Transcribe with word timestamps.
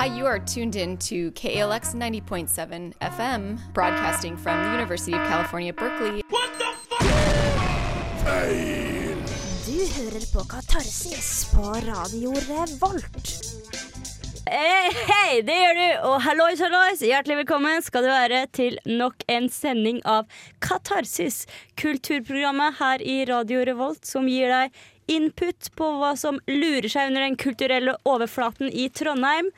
Hi, 0.00 0.06
you 0.06 0.24
are 0.24 0.38
tuned 0.38 0.76
in 0.76 0.96
to 0.96 1.30
KALX 1.32 1.94
90.7 1.94 2.94
FM, 3.02 3.58
broadcasting 3.74 4.34
from 4.34 4.64
the 4.64 4.70
University 4.72 5.12
of 5.12 5.28
California, 5.28 5.74
Berkeley. 5.74 6.22
What 6.30 6.50
the 6.56 6.72
fuck? 6.88 7.04
Feil! 8.24 9.18
Du 9.66 9.76
hører 9.96 10.24
på 10.32 10.44
Katarsis 10.48 11.52
på 11.52 11.62
Radio 11.84 12.32
Revolt. 12.32 13.28
Hei, 14.48 14.88
hei, 15.10 15.42
det 15.44 15.58
gjør 15.58 15.76
du! 15.76 15.84
Og 16.08 16.16
hallois, 16.24 16.62
hallois! 16.64 17.02
Hjertelig 17.04 17.36
velkommen 17.42 17.84
skal 17.84 18.06
du 18.06 18.08
være 18.08 18.46
til 18.56 18.80
nok 18.88 19.20
en 19.28 19.50
sending 19.52 20.00
av 20.08 20.24
Katarsis, 20.64 21.44
kulturprogrammet 21.76 22.80
her 22.80 23.04
i 23.04 23.18
Radio 23.28 23.60
Revolt, 23.68 24.08
som 24.08 24.32
gir 24.32 24.48
deg 24.48 24.80
input 25.10 25.70
på 25.78 25.94
hva 26.00 26.14
som 26.18 26.38
lurer 26.50 26.88
seg 26.90 27.10
under 27.10 27.26
den 27.26 27.38
kulturelle 27.40 27.96
overflaten 28.08 28.70
i 28.70 28.88
Trondheim. 28.94 29.50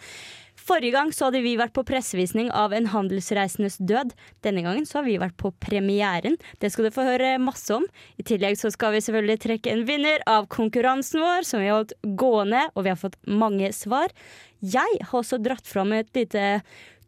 Forrige 0.63 0.95
gang 0.95 1.11
så 1.11 1.27
hadde 1.27 1.43
vi 1.43 1.57
vært 1.59 1.75
på 1.75 1.83
pressevisning 1.87 2.51
av 2.55 2.75
En 2.77 2.87
handelsreisendes 2.93 3.81
død. 3.83 4.13
Denne 4.47 4.63
gangen 4.63 4.87
så 4.87 5.01
har 5.01 5.09
vi 5.09 5.19
vært 5.19 5.37
på 5.41 5.51
premieren. 5.65 6.37
Det 6.63 6.71
skal 6.71 6.87
du 6.87 6.95
få 6.95 7.07
høre 7.07 7.35
masse 7.43 7.73
om. 7.75 7.87
I 8.21 8.27
tillegg 8.29 8.59
så 8.61 8.71
skal 8.71 8.95
vi 8.95 9.03
selvfølgelig 9.03 9.41
trekke 9.43 9.73
en 9.73 9.85
vinner 9.89 10.23
av 10.31 10.47
konkurransen 10.53 11.23
vår, 11.25 11.49
som 11.49 11.63
vi 11.63 11.71
har 11.71 11.81
holdt 11.81 11.97
gående, 12.21 12.69
og 12.77 12.87
vi 12.87 12.93
har 12.95 13.01
fått 13.01 13.19
mange 13.27 13.73
svar. 13.75 14.15
Jeg 14.63 15.03
har 15.03 15.19
også 15.19 15.41
dratt 15.43 15.67
fram 15.67 15.95
et 15.97 16.11
lite 16.15 16.63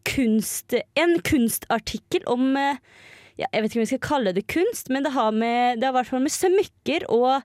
kunst... 0.08 0.74
En 0.98 1.20
kunstartikkel 1.22 2.26
om 2.30 2.56
eh, 2.58 2.82
ja, 3.38 3.46
Jeg 3.50 3.62
vet 3.62 3.70
ikke 3.70 3.80
om 3.80 3.84
vi 3.84 3.92
skal 3.92 4.06
kalle 4.08 4.34
det 4.34 4.46
kunst, 4.50 4.90
men 4.90 5.06
det 5.06 5.14
har, 5.14 5.30
med, 5.34 5.78
det 5.78 5.88
har 5.88 5.94
i 5.94 5.98
hvert 6.00 6.10
fall 6.10 6.26
med 6.26 6.34
smykker 6.34 7.06
og 7.12 7.42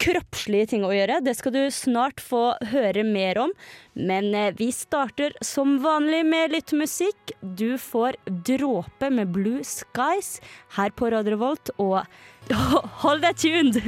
kroppslige 0.00 0.70
ting 0.72 0.84
å 0.86 0.92
gjøre. 0.94 1.20
Det 1.24 1.34
skal 1.38 1.54
du 1.54 1.60
snart 1.74 2.22
få 2.24 2.54
høre 2.72 3.04
mer 3.06 3.40
om. 3.42 3.52
Men 3.94 4.32
eh, 4.34 4.52
vi 4.56 4.70
starter 4.74 5.36
som 5.44 5.78
vanlig 5.84 6.22
med 6.28 6.56
litt 6.56 6.74
musikk. 6.76 7.34
Du 7.40 7.76
får 7.78 8.18
'Dråpe' 8.26 9.12
med 9.12 9.32
Blue 9.34 9.62
Skies 9.66 10.38
her 10.76 10.90
på 10.90 11.12
Radio 11.12 11.36
Revolt, 11.36 11.72
og 11.78 12.02
hold 13.04 13.26
deg 13.26 13.40
tuned! 13.40 13.82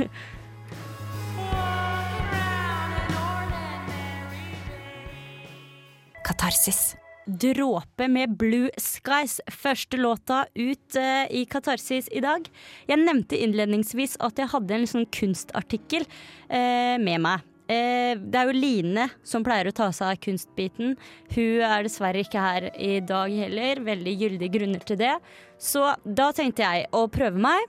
Katarsis. 6.23 7.02
Dråpe 7.27 8.09
med 8.11 8.35
Blue 8.35 8.71
Skies, 8.77 9.39
første 9.47 9.99
låta 10.01 10.43
ut 10.59 10.97
uh, 10.99 11.27
i 11.31 11.45
Katarsis 11.47 12.09
i 12.11 12.19
dag. 12.23 12.49
Jeg 12.89 12.99
nevnte 12.99 13.39
innledningsvis 13.39 14.17
at 14.27 14.41
jeg 14.41 14.51
hadde 14.51 14.75
en 14.75 14.87
sånn 14.91 15.07
kunstartikkel 15.15 16.03
uh, 16.03 16.99
med 16.99 17.23
meg. 17.23 17.45
Uh, 17.71 18.19
det 18.19 18.41
er 18.41 18.51
jo 18.51 18.57
Line 18.57 19.05
som 19.23 19.47
pleier 19.47 19.71
å 19.71 19.75
ta 19.77 19.87
seg 19.95 20.17
av 20.17 20.19
kunstbiten. 20.25 20.97
Hun 21.37 21.63
er 21.69 21.87
dessverre 21.87 22.25
ikke 22.27 22.43
her 22.43 22.67
i 22.75 22.97
dag 23.07 23.31
heller. 23.45 23.85
Veldig 23.87 24.15
gyldige 24.25 24.57
grunner 24.57 24.83
til 24.89 24.99
det. 25.05 25.15
Så 25.63 25.93
da 26.03 26.33
tenkte 26.35 26.67
jeg 26.67 26.89
å 26.91 27.05
prøve 27.13 27.39
meg. 27.39 27.69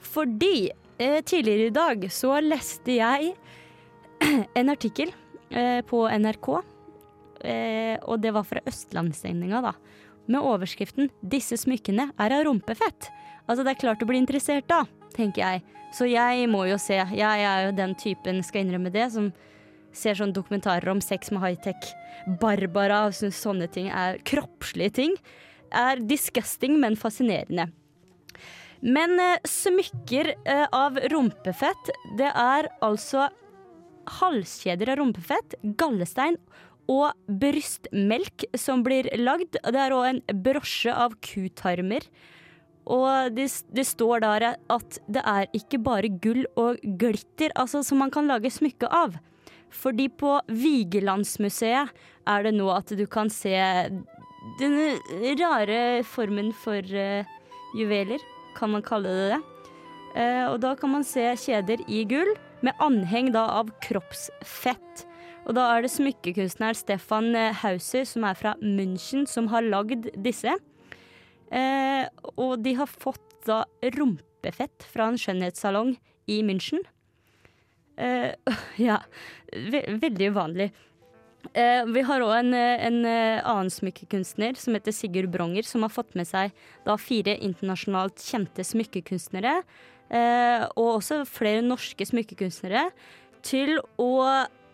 Fordi 0.00 0.70
tidligere 0.96 1.68
i 1.68 1.76
dag 1.76 2.08
så 2.14 2.38
leste 2.40 2.96
jeg 2.96 3.34
en 4.56 4.72
artikkel 4.72 5.12
på 5.88 6.00
NRK 6.08 6.48
eh, 7.44 7.96
og 8.04 8.20
det 8.22 8.32
var 8.36 8.46
fra 8.48 8.62
Østlandssendinga, 8.66 9.62
da. 9.64 9.74
Med 10.26 10.42
overskriften 10.42 11.10
'Disse 11.22 11.58
smykkene 11.60 12.10
er 12.18 12.34
av 12.34 12.44
rumpefett'. 12.46 13.10
Altså, 13.46 13.62
det 13.62 13.76
er 13.76 13.82
klart 13.82 14.02
å 14.02 14.08
bli 14.08 14.18
interessert, 14.18 14.66
da, 14.66 14.84
tenker 15.14 15.42
jeg. 15.42 15.62
Så 15.94 16.08
jeg 16.10 16.48
må 16.50 16.64
jo 16.66 16.78
se. 16.82 16.98
Jeg 16.98 17.46
er 17.46 17.66
jo 17.68 17.76
den 17.76 17.94
typen, 17.94 18.42
skal 18.42 18.64
innrømme 18.64 18.90
det, 18.90 19.06
som 19.14 19.30
ser 19.96 20.18
sånne 20.18 20.34
dokumentarer 20.36 20.90
om 20.90 21.00
sex 21.00 21.30
med 21.32 21.44
high-tech. 21.44 21.92
Barbara 22.40 23.06
og 23.06 23.14
syns 23.16 23.38
sånne 23.40 23.68
ting 23.72 23.88
er 23.88 24.18
kroppslige 24.26 24.96
ting. 24.98 25.16
Er 25.72 26.02
disgusting, 26.02 26.80
men 26.82 26.98
fascinerende. 26.98 27.70
Men 28.84 29.16
eh, 29.22 29.38
smykker 29.48 30.34
eh, 30.34 30.66
av 30.74 30.98
rumpefett, 31.12 31.90
det 32.18 32.28
er 32.28 32.68
altså 32.84 33.30
halskjeder 34.20 34.92
av 34.92 35.00
rumpefett, 35.00 35.56
gallestein 35.80 36.36
og 36.90 37.12
brystmelk 37.26 38.46
som 38.58 38.84
blir 38.86 39.08
lagd. 39.18 39.58
Det 39.58 39.80
er 39.80 39.94
òg 39.94 40.08
en 40.10 40.42
brosje 40.44 40.94
av 40.94 41.16
kutarmer. 41.24 42.06
Og 42.86 43.34
det, 43.34 43.48
det, 43.74 43.84
står 43.88 44.22
der 44.22 44.44
at 44.54 44.98
det 45.10 45.22
er 45.26 45.48
ikke 45.58 45.80
bare 45.82 46.10
gull 46.22 46.44
og 46.54 46.78
glitter 47.00 47.50
altså, 47.58 47.82
som 47.82 47.98
man 47.98 48.12
kan 48.14 48.30
lage 48.30 48.52
smykke 48.54 48.90
av. 48.94 49.16
Fordi 49.74 50.06
på 50.14 50.36
Vigelandsmuseet 50.46 51.90
er 52.30 52.46
det 52.46 52.54
nå 52.54 52.68
at 52.70 52.94
du 52.94 53.02
kan 53.10 53.30
se 53.32 53.56
denne 54.60 55.34
rare 55.40 56.04
formen 56.06 56.52
for 56.54 56.78
uh, 56.78 57.26
juveler, 57.76 58.22
kan 58.56 58.70
man 58.70 58.86
kalle 58.86 59.10
det 59.10 59.28
det. 59.34 59.42
Uh, 60.16 60.46
og 60.52 60.60
da 60.62 60.76
kan 60.78 60.94
man 60.94 61.04
se 61.04 61.26
kjeder 61.42 61.82
i 61.90 62.04
gull 62.08 62.30
med 62.64 62.78
anheng 62.82 63.34
da 63.34 63.48
av 63.58 63.74
kroppsfett. 63.82 65.06
Og 65.46 65.54
da 65.54 65.66
er 65.72 65.84
det 65.84 65.92
smykkekunstner 65.94 66.74
Stefan 66.74 67.30
eh, 67.38 67.54
Hauser, 67.62 68.06
som 68.08 68.26
er 68.26 68.38
fra 68.38 68.56
München, 68.62 69.26
som 69.30 69.46
har 69.52 69.66
lagd 69.66 70.08
disse. 70.18 70.56
Eh, 71.54 72.02
og 72.34 72.58
de 72.64 72.74
har 72.80 72.90
fått 72.90 73.22
da 73.46 73.62
rumpefett 73.94 74.88
fra 74.90 75.06
en 75.12 75.20
skjønnhetssalong 75.20 75.94
i 76.32 76.40
München. 76.46 76.82
Eh, 77.94 78.34
ja, 78.88 78.98
ve 79.70 79.84
veldig 80.02 80.32
uvanlig. 80.34 80.72
Eh, 81.54 81.86
vi 81.94 82.02
har 82.08 82.26
òg 82.26 82.34
en, 82.40 82.50
en, 82.58 83.00
eh, 83.06 83.38
annen 83.38 83.70
smykkekunstner 83.70 84.58
som 84.58 84.74
heter 84.74 84.90
Sigurd 84.90 85.30
Bronger, 85.30 85.62
som 85.62 85.86
har 85.86 85.94
fått 85.94 86.18
med 86.18 86.26
seg 86.26 86.50
da 86.88 86.98
fire 86.98 87.36
internasjonalt 87.38 88.18
kjente 88.18 88.66
smykkekunstnere, 88.66 89.60
eh, 90.10 90.66
og 90.74 90.96
også 90.96 91.22
flere 91.30 91.62
norske 91.62 92.10
smykkekunstnere, 92.10 92.88
til 93.46 93.76
å 94.02 94.10
Eh, 94.26 94.65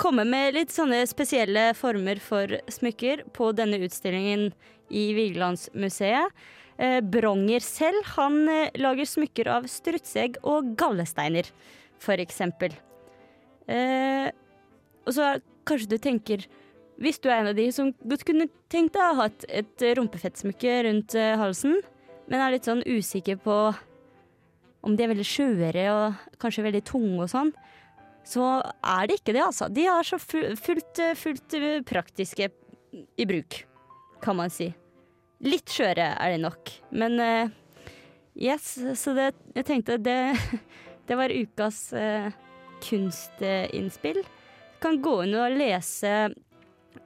komme 0.00 0.24
med 0.28 0.56
litt 0.56 0.72
sånne 0.74 1.00
spesielle 1.08 1.70
former 1.78 2.20
for 2.22 2.52
smykker 2.72 3.24
på 3.36 3.50
denne 3.56 3.80
utstillingen 3.84 4.50
i 4.92 5.04
Vigelandsmuseet. 5.16 6.32
Eh, 6.76 6.98
Bronger 7.00 7.62
selv 7.62 8.02
han 8.16 8.48
eh, 8.50 8.74
lager 8.80 9.06
smykker 9.06 9.48
av 9.50 9.68
strutseegg 9.70 10.40
og 10.42 10.74
gallesteiner, 10.78 11.46
for 12.02 12.18
eksempel. 12.18 12.74
Eh, 13.70 14.28
og 15.06 15.14
så 15.14 15.36
kanskje 15.64 15.94
du 15.94 15.96
tenker 16.02 16.42
Hvis 17.00 17.16
du 17.18 17.26
er 17.26 17.40
en 17.40 17.48
av 17.50 17.56
de 17.56 17.64
som 17.74 17.88
godt 18.06 18.22
kunne 18.28 18.44
tenkt 18.70 18.94
deg 18.94 19.02
å 19.02 19.16
ha 19.18 19.24
et, 19.26 19.46
et 19.48 19.84
rumpefettsmykke 19.98 20.74
rundt 20.86 21.16
eh, 21.18 21.32
halsen, 21.40 21.80
men 22.30 22.40
er 22.40 22.54
litt 22.54 22.68
sånn 22.68 22.84
usikker 22.86 23.40
på 23.42 23.56
om 24.84 24.94
de 24.94 25.02
er 25.02 25.10
veldig 25.10 25.26
skjøre 25.26 25.86
og 25.90 26.38
kanskje 26.38 26.66
veldig 26.68 26.84
tunge 26.86 27.24
og 27.24 27.32
sånn, 27.32 27.50
så 28.24 28.44
er 28.64 29.08
det 29.08 29.18
ikke 29.20 29.34
det, 29.36 29.42
altså. 29.44 29.68
De 29.68 29.84
er 29.88 30.06
så 30.06 30.18
fullt, 30.20 31.00
fullt 31.20 31.56
praktiske 31.88 32.48
i 33.20 33.26
bruk, 33.28 33.60
kan 34.24 34.38
man 34.38 34.52
si. 34.52 34.70
Litt 35.44 35.68
skjøre 35.72 36.14
er 36.14 36.32
de 36.32 36.40
nok, 36.40 36.72
men 36.96 37.18
uh, 37.20 37.52
yes, 38.38 38.78
så 38.96 39.12
det, 39.16 39.32
jeg 39.56 39.68
tenkte 39.68 39.98
det, 40.00 40.18
det 41.08 41.18
var 41.20 41.34
ukas 41.34 41.86
uh, 41.92 42.30
kunstinnspill. 42.84 44.22
Kan 44.80 45.02
gå 45.04 45.18
inn 45.24 45.36
og 45.36 45.58
lese, 45.58 46.30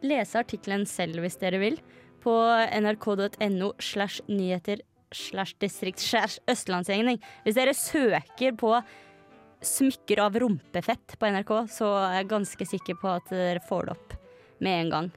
lese 0.07 0.39
artikkelen 0.39 0.87
selv 0.89 1.23
hvis 1.25 1.41
dere 1.43 1.63
vil, 1.63 1.81
på 2.23 2.35
nrk.no 2.79 3.73
slash 3.83 4.23
nyheter 4.31 4.83
slash 5.15 5.57
distrikt 5.63 6.03
slash 6.03 6.39
østlandsgjengning. 6.51 7.21
Hvis 7.45 7.57
dere 7.57 7.75
søker 7.75 8.57
på 8.59 8.75
smykker 9.65 10.21
av 10.23 10.39
rumpefett 10.39 11.17
på 11.19 11.31
NRK, 11.33 11.53
så 11.73 11.91
er 12.03 12.21
jeg 12.21 12.31
ganske 12.33 12.69
sikker 12.73 12.99
på 13.01 13.11
at 13.17 13.33
dere 13.33 13.63
får 13.69 13.89
det 13.89 13.97
opp 13.97 14.15
med 14.65 14.81
en 14.83 14.93
gang. 14.95 15.11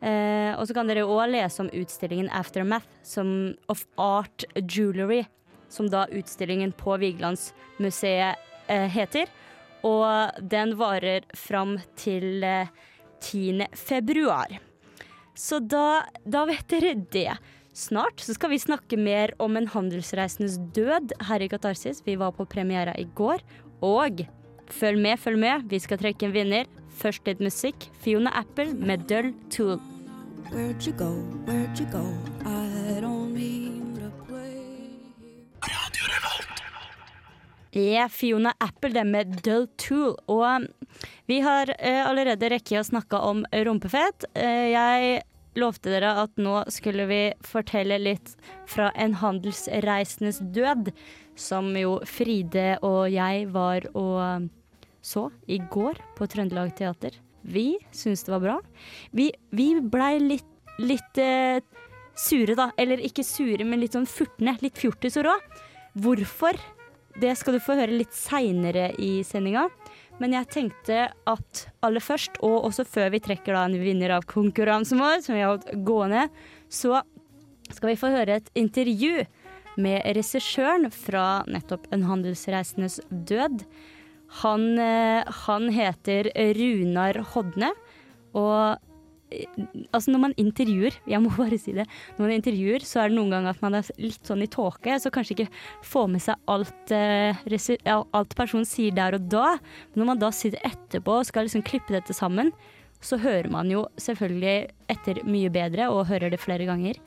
Eh, 0.00 0.52
og 0.56 0.64
så 0.64 0.76
kan 0.76 0.88
dere 0.88 1.04
òg 1.04 1.28
lese 1.34 1.60
om 1.60 1.68
utstillingen 1.76 2.30
Aftermath 2.32 2.88
som 3.04 3.52
of 3.72 3.84
Art 4.00 4.46
Jewelry, 4.56 5.24
som 5.68 5.90
da 5.92 6.06
utstillingen 6.08 6.72
på 6.72 6.96
Vigelandsmuseet 7.02 8.40
eh, 8.72 8.88
heter. 8.90 9.28
Og 9.86 10.40
den 10.40 10.74
varer 10.80 11.26
fram 11.36 11.78
til 12.00 12.44
eh, 12.44 12.72
10. 13.20 13.68
februar. 13.76 14.58
Så 15.36 15.60
da, 15.60 16.04
da 16.24 16.46
vet 16.48 16.68
dere 16.72 16.94
det. 17.12 17.30
Snart 17.76 18.20
så 18.24 18.34
skal 18.34 18.50
vi 18.52 18.58
snakke 18.60 18.98
mer 18.98 19.32
om 19.40 19.56
en 19.56 19.68
handelsreisendes 19.70 20.58
død 20.74 21.14
her 21.28 21.44
i 21.44 21.48
Katarsis. 21.48 22.02
Vi 22.04 22.16
var 22.20 22.34
på 22.36 22.48
premiera 22.50 22.96
i 22.98 23.06
går, 23.16 23.44
og 23.82 24.24
følg 24.70 25.00
med, 25.02 25.18
følg 25.18 25.38
med, 25.40 25.66
vi 25.70 25.80
skal 25.82 25.98
trekke 26.00 26.28
en 26.28 26.34
vinner. 26.34 26.68
Først 27.00 27.26
litt 27.28 27.40
musikk. 27.40 27.88
Fiona 28.04 28.32
Apple 28.36 28.74
med 28.76 29.06
Dull 29.08 29.32
Tool. 29.50 29.78
Where'd 30.50 30.84
you 30.86 30.92
go, 30.98 31.10
where'd 31.46 31.78
you 31.78 31.86
go? 31.92 32.02
I 32.44 33.00
don't 33.00 33.32
mean 33.32 33.94
to 33.96 34.10
play 34.26 34.58
Radio 35.62 36.10
Revolt. 36.10 36.62
Ja, 37.72 38.08
Fiona 38.08 38.52
Apple, 38.58 38.90
det 38.90 39.06
med 39.06 39.40
Dull 39.44 39.68
Tool. 39.78 40.16
Og 40.26 40.66
Vi 41.30 41.40
har 41.40 41.70
eh, 41.78 42.02
allerede 42.02 42.48
rekket 42.50 42.80
å 42.80 42.86
snakke 42.88 43.18
om 43.22 43.44
rumpefett. 43.52 44.24
Eh, 44.34 44.72
jeg 44.74 45.20
lovte 45.58 45.90
dere 45.90 46.12
at 46.22 46.36
nå 46.40 46.60
skulle 46.70 47.06
vi 47.10 47.20
fortelle 47.46 47.98
litt 47.98 48.34
fra 48.70 48.90
en 48.94 49.16
handelsreisendes 49.20 50.40
død, 50.54 50.92
som 51.38 51.72
jo 51.78 51.98
Fride 52.06 52.76
og 52.86 53.08
jeg 53.10 53.46
var 53.54 53.86
og 53.96 54.48
så 55.00 55.30
i 55.48 55.58
går 55.72 56.00
på 56.16 56.28
Trøndelag 56.28 56.74
Teater. 56.76 57.14
Vi 57.40 57.78
syntes 57.90 58.26
det 58.26 58.34
var 58.34 58.42
bra. 58.44 58.56
Vi, 59.16 59.30
vi 59.56 59.72
blei 59.80 60.18
litt, 60.20 60.50
litt 60.78 61.20
eh, 61.20 61.62
sure, 62.12 62.56
da. 62.58 62.68
Eller 62.76 63.00
ikke 63.04 63.24
sure, 63.24 63.64
men 63.64 63.80
litt 63.80 63.96
sånn 63.96 64.08
furtne. 64.08 64.58
Litt 64.60 64.78
fjortiser 64.80 65.28
òg. 65.30 65.62
Hvorfor? 66.04 66.58
Det 67.20 67.32
skal 67.38 67.56
du 67.56 67.64
få 67.64 67.78
høre 67.80 67.96
litt 67.96 68.12
seinere 68.14 68.90
i 69.00 69.22
sendinga. 69.26 69.66
Men 70.20 70.34
jeg 70.36 70.50
tenkte 70.52 71.06
at 71.30 71.62
aller 71.84 72.04
først, 72.04 72.36
og 72.44 72.66
også 72.68 72.84
før 72.88 73.14
vi 73.14 73.22
trekker 73.24 73.56
da 73.56 73.64
en 73.66 73.78
vinner 73.80 74.12
av 74.18 74.26
konkurransen 74.28 75.00
vår, 75.00 75.22
som 75.24 75.36
vi 75.36 75.44
har 75.44 75.54
holdt 75.54 75.70
gående, 75.86 76.26
så 76.68 77.00
skal 77.70 77.92
vi 77.92 78.00
få 78.00 78.10
høre 78.12 78.40
et 78.40 78.50
intervju 78.58 79.24
med 79.80 80.04
regissøren 80.18 80.90
fra 80.92 81.42
nettopp 81.48 81.86
En 81.94 82.04
handelsreisendes 82.04 83.00
død. 83.08 83.64
Han, 84.42 84.78
eh, 84.78 85.24
han 85.46 85.70
heter 85.72 86.28
Runar 86.58 87.22
Hodne, 87.32 87.72
og 88.36 88.89
altså 89.30 90.12
når 90.12 90.22
man 90.24 90.34
intervjuer, 90.40 90.96
jeg 91.08 91.22
må 91.22 91.30
bare 91.38 91.58
si 91.60 91.74
det, 91.76 91.86
når 92.16 92.24
man 92.24 92.34
intervjuer, 92.36 92.84
så 92.86 93.02
er 93.02 93.10
det 93.10 93.18
noen 93.18 93.34
ganger 93.34 93.54
at 93.54 93.62
man 93.64 93.78
er 93.78 93.92
litt 94.00 94.26
sånn 94.26 94.44
i 94.44 94.50
tåke, 94.50 94.98
så 95.02 95.12
kanskje 95.14 95.36
ikke 95.36 95.48
får 95.86 96.10
med 96.10 96.24
seg 96.24 96.50
alt, 96.50 96.94
eh, 96.94 97.46
alt 97.94 98.36
personen 98.38 98.68
sier 98.68 98.94
der 98.96 99.18
og 99.18 99.30
da. 99.32 99.56
Men 99.92 100.02
når 100.02 100.12
man 100.12 100.22
da 100.22 100.32
sitter 100.34 100.62
etterpå 100.66 101.20
og 101.20 101.28
skal 101.28 101.48
liksom 101.48 101.64
klippe 101.66 101.94
dette 101.94 102.16
sammen, 102.16 102.52
så 103.00 103.16
hører 103.20 103.48
man 103.52 103.70
jo 103.72 103.86
selvfølgelig 104.00 104.56
etter 104.92 105.22
mye 105.24 105.52
bedre, 105.52 105.88
og 105.88 106.08
hører 106.10 106.32
det 106.32 106.42
flere 106.42 106.66
ganger. 106.68 106.98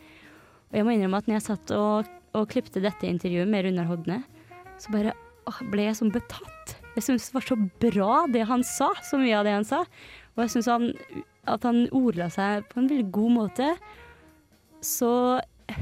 Og 0.72 0.80
jeg 0.80 0.88
må 0.88 0.96
innrømme 0.96 1.20
at 1.22 1.28
når 1.30 1.38
jeg 1.38 1.48
satt 1.52 1.74
og, 1.78 2.10
og 2.34 2.48
klippte 2.50 2.82
dette 2.82 3.06
intervjuet 3.06 3.50
med 3.50 3.68
Runar 3.68 3.92
så 4.82 4.90
bare 4.90 5.14
åh, 5.48 5.60
ble 5.70 5.86
jeg 5.86 6.00
sånn 6.00 6.12
betatt. 6.14 6.74
Jeg 6.96 7.06
syntes 7.06 7.30
det 7.30 7.38
var 7.38 7.46
så 7.46 7.58
bra 7.84 8.16
det 8.34 8.48
han 8.50 8.66
sa, 8.66 8.90
så 9.06 9.20
mye 9.22 9.38
av 9.38 9.46
det 9.46 9.54
han 9.54 9.68
sa. 9.68 9.84
Og 10.34 10.44
jeg 10.44 10.56
syns 10.56 10.70
han 10.72 10.90
at 11.50 11.68
han 11.68 11.86
ordla 11.96 12.30
seg 12.32 12.68
på 12.72 12.80
en 12.80 12.90
veldig 12.92 13.10
god 13.16 13.36
måte. 13.38 13.70
Så 14.84 15.12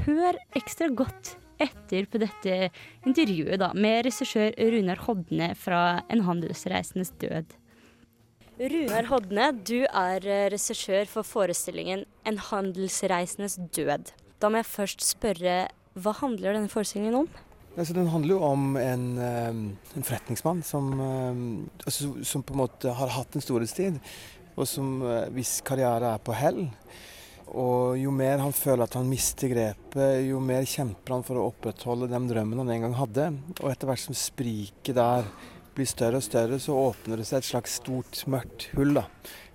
hør 0.06 0.38
ekstra 0.58 0.88
godt 0.94 1.36
etter 1.62 2.06
på 2.10 2.20
dette 2.22 2.70
intervjuet 3.06 3.60
da, 3.60 3.70
med 3.74 4.06
regissør 4.08 4.54
Runar 4.74 5.02
Hodne 5.06 5.52
fra 5.58 6.02
En 6.10 6.24
handelsreisendes 6.26 7.12
død. 7.22 7.54
Runar 8.62 9.08
Hodne, 9.10 9.52
du 9.64 9.84
er 9.86 10.26
eh, 10.26 10.48
regissør 10.52 11.08
for 11.10 11.26
forestillingen 11.26 12.04
En 12.28 12.38
handelsreisendes 12.50 13.58
død. 13.74 14.12
Da 14.42 14.50
må 14.50 14.60
jeg 14.60 14.70
først 14.70 15.06
spørre, 15.06 15.56
hva 15.94 16.12
handler 16.18 16.56
denne 16.58 16.70
forestillingen 16.72 17.22
om? 17.22 17.30
Altså, 17.72 17.94
den 17.96 18.10
handler 18.12 18.34
jo 18.34 18.42
om 18.44 18.76
en, 18.76 19.04
eh, 19.18 19.48
en 19.96 20.04
forretningsmann 20.04 20.62
som, 20.66 20.92
eh, 21.00 21.86
altså, 21.86 22.12
som, 22.24 22.42
på 22.42 22.54
en 22.54 22.62
måte 22.64 22.92
har 22.92 23.14
hatt 23.16 23.34
en 23.34 23.44
storhetstid, 23.44 24.00
og 24.56 24.68
som 24.68 25.00
eh, 25.06 25.30
hvis 25.34 25.60
karriere 25.66 26.14
er 26.14 26.22
på 26.22 26.36
hell. 26.36 26.66
Og 27.52 27.98
jo 28.00 28.12
mer 28.14 28.40
han 28.40 28.54
føler 28.56 28.86
at 28.86 28.94
han 28.96 29.08
mister 29.10 29.50
grepet, 29.52 30.22
jo 30.24 30.38
mer 30.40 30.64
kjemper 30.68 31.18
han 31.18 31.24
for 31.26 31.36
å 31.36 31.48
opprettholde 31.50 32.08
den 32.08 32.28
drømmen 32.30 32.62
han 32.62 32.70
en 32.72 32.86
gang 32.86 32.94
hadde. 32.96 33.26
Og 33.60 33.66
etter 33.72 33.90
hvert 33.90 34.04
som 34.06 34.16
spriket 34.16 34.96
der 34.96 35.28
blir 35.76 35.88
større 35.88 36.20
og 36.20 36.24
større, 36.24 36.60
så 36.60 36.76
åpner 36.76 37.20
det 37.20 37.26
seg 37.28 37.40
et 37.40 37.48
slags 37.48 37.76
stort, 37.80 38.22
mørkt 38.28 38.70
hull 38.76 38.96
da, 38.96 39.06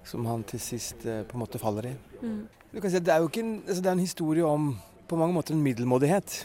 som 0.05 0.25
han 0.29 0.45
til 0.49 0.61
sist 0.61 1.05
eh, 1.05 1.23
på 1.25 1.37
en 1.37 1.43
måte 1.45 1.61
faller 1.61 1.89
i. 1.91 1.95
Mm. 2.21 2.43
Du 2.73 2.79
kan 2.83 2.91
si 2.91 2.99
at 2.99 3.07
Det 3.07 3.13
er 3.13 3.23
jo 3.23 3.31
ikke 3.31 3.45
en, 3.45 3.57
altså 3.63 3.81
det 3.81 3.89
er 3.89 3.97
en 3.97 4.05
historie 4.05 4.45
om 4.45 4.69
på 5.07 5.17
mange 5.17 5.33
måter 5.33 5.55
en 5.55 5.63
middelmådighet. 5.63 6.37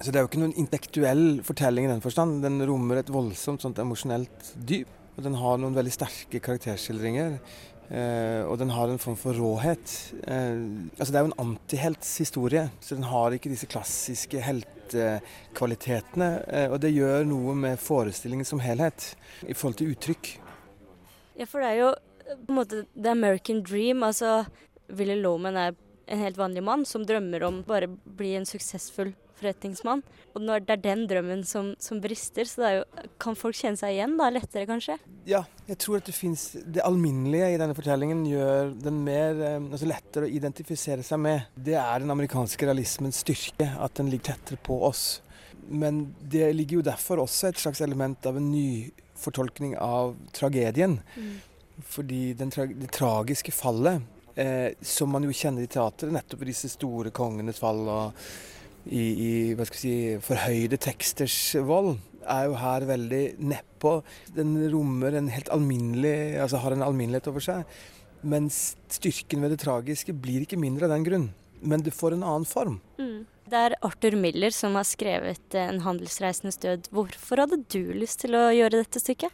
Så 0.00 0.12
Det 0.12 0.18
er 0.18 0.24
jo 0.24 0.28
ikke 0.30 0.42
noen 0.42 0.56
intellektuell 0.60 1.26
fortelling 1.46 1.88
i 1.88 1.90
den 1.90 2.04
forstand. 2.04 2.42
Den 2.42 2.60
rommer 2.68 3.00
et 3.00 3.10
voldsomt 3.10 3.64
sånt 3.64 3.80
emosjonelt 3.82 4.52
dyp. 4.68 4.90
Og 5.18 5.24
den 5.26 5.34
har 5.34 5.58
noen 5.58 5.74
veldig 5.74 5.90
sterke 5.90 6.38
karakterskildringer. 6.38 7.40
Uh, 7.88 8.44
og 8.44 8.58
den 8.60 8.70
har 8.70 8.90
en 8.92 9.00
form 9.00 9.16
for 9.18 9.34
råhet. 9.34 10.12
Uh, 10.28 10.86
altså 10.94 11.10
Det 11.10 11.18
er 11.18 11.24
jo 11.24 11.30
en 11.32 11.40
antihelts 11.46 12.10
historie, 12.20 12.66
så 12.84 12.94
den 12.94 13.08
har 13.08 13.34
ikke 13.34 13.50
disse 13.50 13.66
klassiske 13.66 14.42
heltekvalitetene. 14.44 16.30
Uh, 16.46 16.68
og 16.74 16.78
det 16.84 16.92
gjør 16.94 17.26
noe 17.26 17.56
med 17.58 17.80
forestillingen 17.82 18.46
som 18.46 18.60
helhet, 18.62 19.16
i 19.42 19.56
forhold 19.56 19.80
til 19.80 19.94
uttrykk. 19.96 20.34
Ja, 21.40 21.48
for 21.48 21.64
det 21.64 21.72
er 21.72 21.80
jo 21.80 21.90
på 22.28 22.52
en 22.52 22.60
måte 22.60 22.84
the 22.94 23.10
American 23.10 23.64
dream. 23.64 24.04
Altså 24.06 24.44
Willy 24.92 25.16
Loman 25.18 25.56
er 25.56 25.74
en 26.08 26.22
helt 26.22 26.38
vanlig 26.38 26.62
mann 26.64 26.84
som 26.88 27.06
drømmer 27.08 27.42
om 27.48 27.64
bare 27.66 27.88
bli 27.88 28.36
en 28.36 28.46
suksessfull 28.48 29.14
forretningsmann. 29.38 30.02
Og 30.34 30.42
når 30.44 30.64
det 30.66 30.74
er 30.76 30.82
den 30.84 31.04
drømmen 31.10 31.44
som, 31.48 31.72
som 31.82 32.00
brister, 32.02 32.48
så 32.48 32.72
jo, 32.78 32.82
kan 33.22 33.38
folk 33.38 33.56
kjenne 33.58 33.80
seg 33.80 33.96
igjen 33.96 34.16
da, 34.20 34.28
lettere, 34.34 34.66
kanskje? 34.68 34.98
Ja, 35.28 35.44
jeg 35.68 35.78
tror 35.82 35.98
at 35.98 36.08
det 36.08 36.14
fins 36.16 36.50
Det 36.64 36.80
alminnelige 36.84 37.50
i 37.52 37.58
denne 37.60 37.76
fortellingen 37.76 38.22
gjør 38.28 38.74
den 38.80 39.00
mer 39.06 39.40
eh, 39.44 39.56
altså 39.60 39.88
lettere 39.88 40.28
å 40.28 40.34
identifisere 40.40 41.06
seg 41.06 41.22
med. 41.24 41.48
Det 41.54 41.76
er 41.80 42.04
den 42.04 42.14
amerikanske 42.14 42.68
realismens 42.68 43.22
styrke, 43.24 43.70
at 43.78 43.98
den 43.98 44.12
ligger 44.12 44.32
tettere 44.32 44.60
på 44.62 44.80
oss. 44.88 45.20
Men 45.68 46.14
det 46.20 46.52
ligger 46.56 46.78
jo 46.78 46.86
derfor 46.86 47.24
også 47.24 47.50
et 47.50 47.60
slags 47.60 47.82
element 47.84 48.26
av 48.26 48.38
en 48.38 48.50
nyfortolkning 48.52 49.76
av 49.80 50.16
tragedien. 50.32 50.98
Mm. 51.16 51.34
Fordi 51.84 52.22
tra 52.50 52.66
det 52.66 52.90
tragiske 52.94 53.52
fallet, 53.52 54.02
eh, 54.34 54.72
som 54.80 55.10
man 55.12 55.24
jo 55.24 55.34
kjenner 55.34 55.62
i 55.62 55.70
teatret, 55.70 56.12
nettopp 56.12 56.46
disse 56.48 56.70
store 56.72 57.12
kongenes 57.14 57.60
fall 57.60 57.84
og 57.84 58.30
i, 58.88 59.04
i 59.04 59.30
hva 59.56 59.66
skal 59.68 59.80
si, 59.80 59.94
forhøyde 60.24 60.80
teksters 60.80 61.36
vold, 61.66 61.96
er 62.28 62.48
jo 62.48 62.58
her 62.60 62.86
veldig 62.88 63.22
nedpå. 63.40 63.98
Den 64.36 64.56
rommer 64.72 65.16
en 65.16 65.30
helt 65.32 65.50
alminnelig, 65.54 66.36
altså 66.42 66.60
har 66.62 66.76
en 66.76 66.84
alminnelighet 66.84 67.30
over 67.32 67.44
seg. 67.44 67.78
Mens 68.28 68.76
styrken 68.92 69.44
ved 69.44 69.54
det 69.54 69.62
tragiske 69.62 70.14
blir 70.16 70.44
ikke 70.44 70.58
mindre 70.60 70.88
av 70.88 70.96
den 70.96 71.06
grunn. 71.06 71.28
Men 71.60 71.82
det 71.82 71.94
får 71.96 72.14
en 72.14 72.26
annen 72.26 72.46
form. 72.46 72.78
Mm. 73.00 73.26
Det 73.48 73.60
er 73.64 73.76
Arthur 73.86 74.14
Miller 74.20 74.52
som 74.52 74.74
har 74.76 74.84
skrevet 74.84 75.54
'En 75.54 75.80
handelsreisendes 75.80 76.58
død'. 76.60 76.90
Hvorfor 76.92 77.40
hadde 77.40 77.64
du 77.72 77.92
lyst 77.92 78.20
til 78.20 78.36
å 78.36 78.52
gjøre 78.52 78.84
dette 78.84 79.00
stykket? 79.00 79.32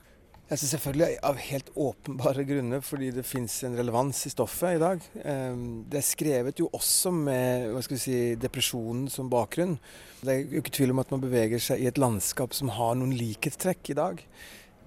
Altså 0.52 0.66
selvfølgelig 0.68 1.16
av 1.24 1.38
helt 1.40 1.70
åpenbare 1.80 2.42
grunner, 2.44 2.82
fordi 2.84 3.06
det 3.16 3.22
fins 3.24 3.56
en 3.64 3.76
relevans 3.78 4.18
i 4.28 4.32
stoffet 4.32 4.76
i 4.76 4.80
dag. 4.82 5.06
Ehm, 5.24 5.84
det 5.88 6.02
er 6.02 6.04
skrevet 6.04 6.60
jo 6.60 6.68
også 6.68 7.12
med 7.16 7.70
hva 7.72 7.80
skal 7.84 7.96
vi 7.96 8.02
si, 8.02 8.18
depresjonen 8.36 9.06
som 9.08 9.30
bakgrunn. 9.32 9.78
Det 10.20 10.34
er 10.34 10.42
jo 10.42 10.60
ikke 10.60 10.74
tvil 10.76 10.92
om 10.92 11.00
at 11.00 11.14
man 11.14 11.24
beveger 11.24 11.62
seg 11.64 11.80
i 11.80 11.88
et 11.88 12.00
landskap 12.00 12.52
som 12.52 12.74
har 12.76 12.92
noen 13.00 13.16
likhetstrekk 13.16 13.94
i 13.94 13.96
dag. 13.96 14.20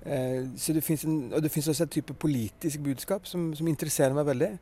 Ehm, 0.05 0.53
så 0.61 0.77
det 0.77 0.85
en, 0.93 1.17
og 1.33 1.41
det 1.41 1.51
fins 1.51 1.71
også 1.73 1.87
et 1.87 1.95
type 1.97 2.13
politisk 2.13 2.85
budskap 2.85 3.25
som, 3.25 3.49
som 3.57 3.67
interesserer 3.67 4.13
meg 4.13 4.29
veldig. 4.29 4.53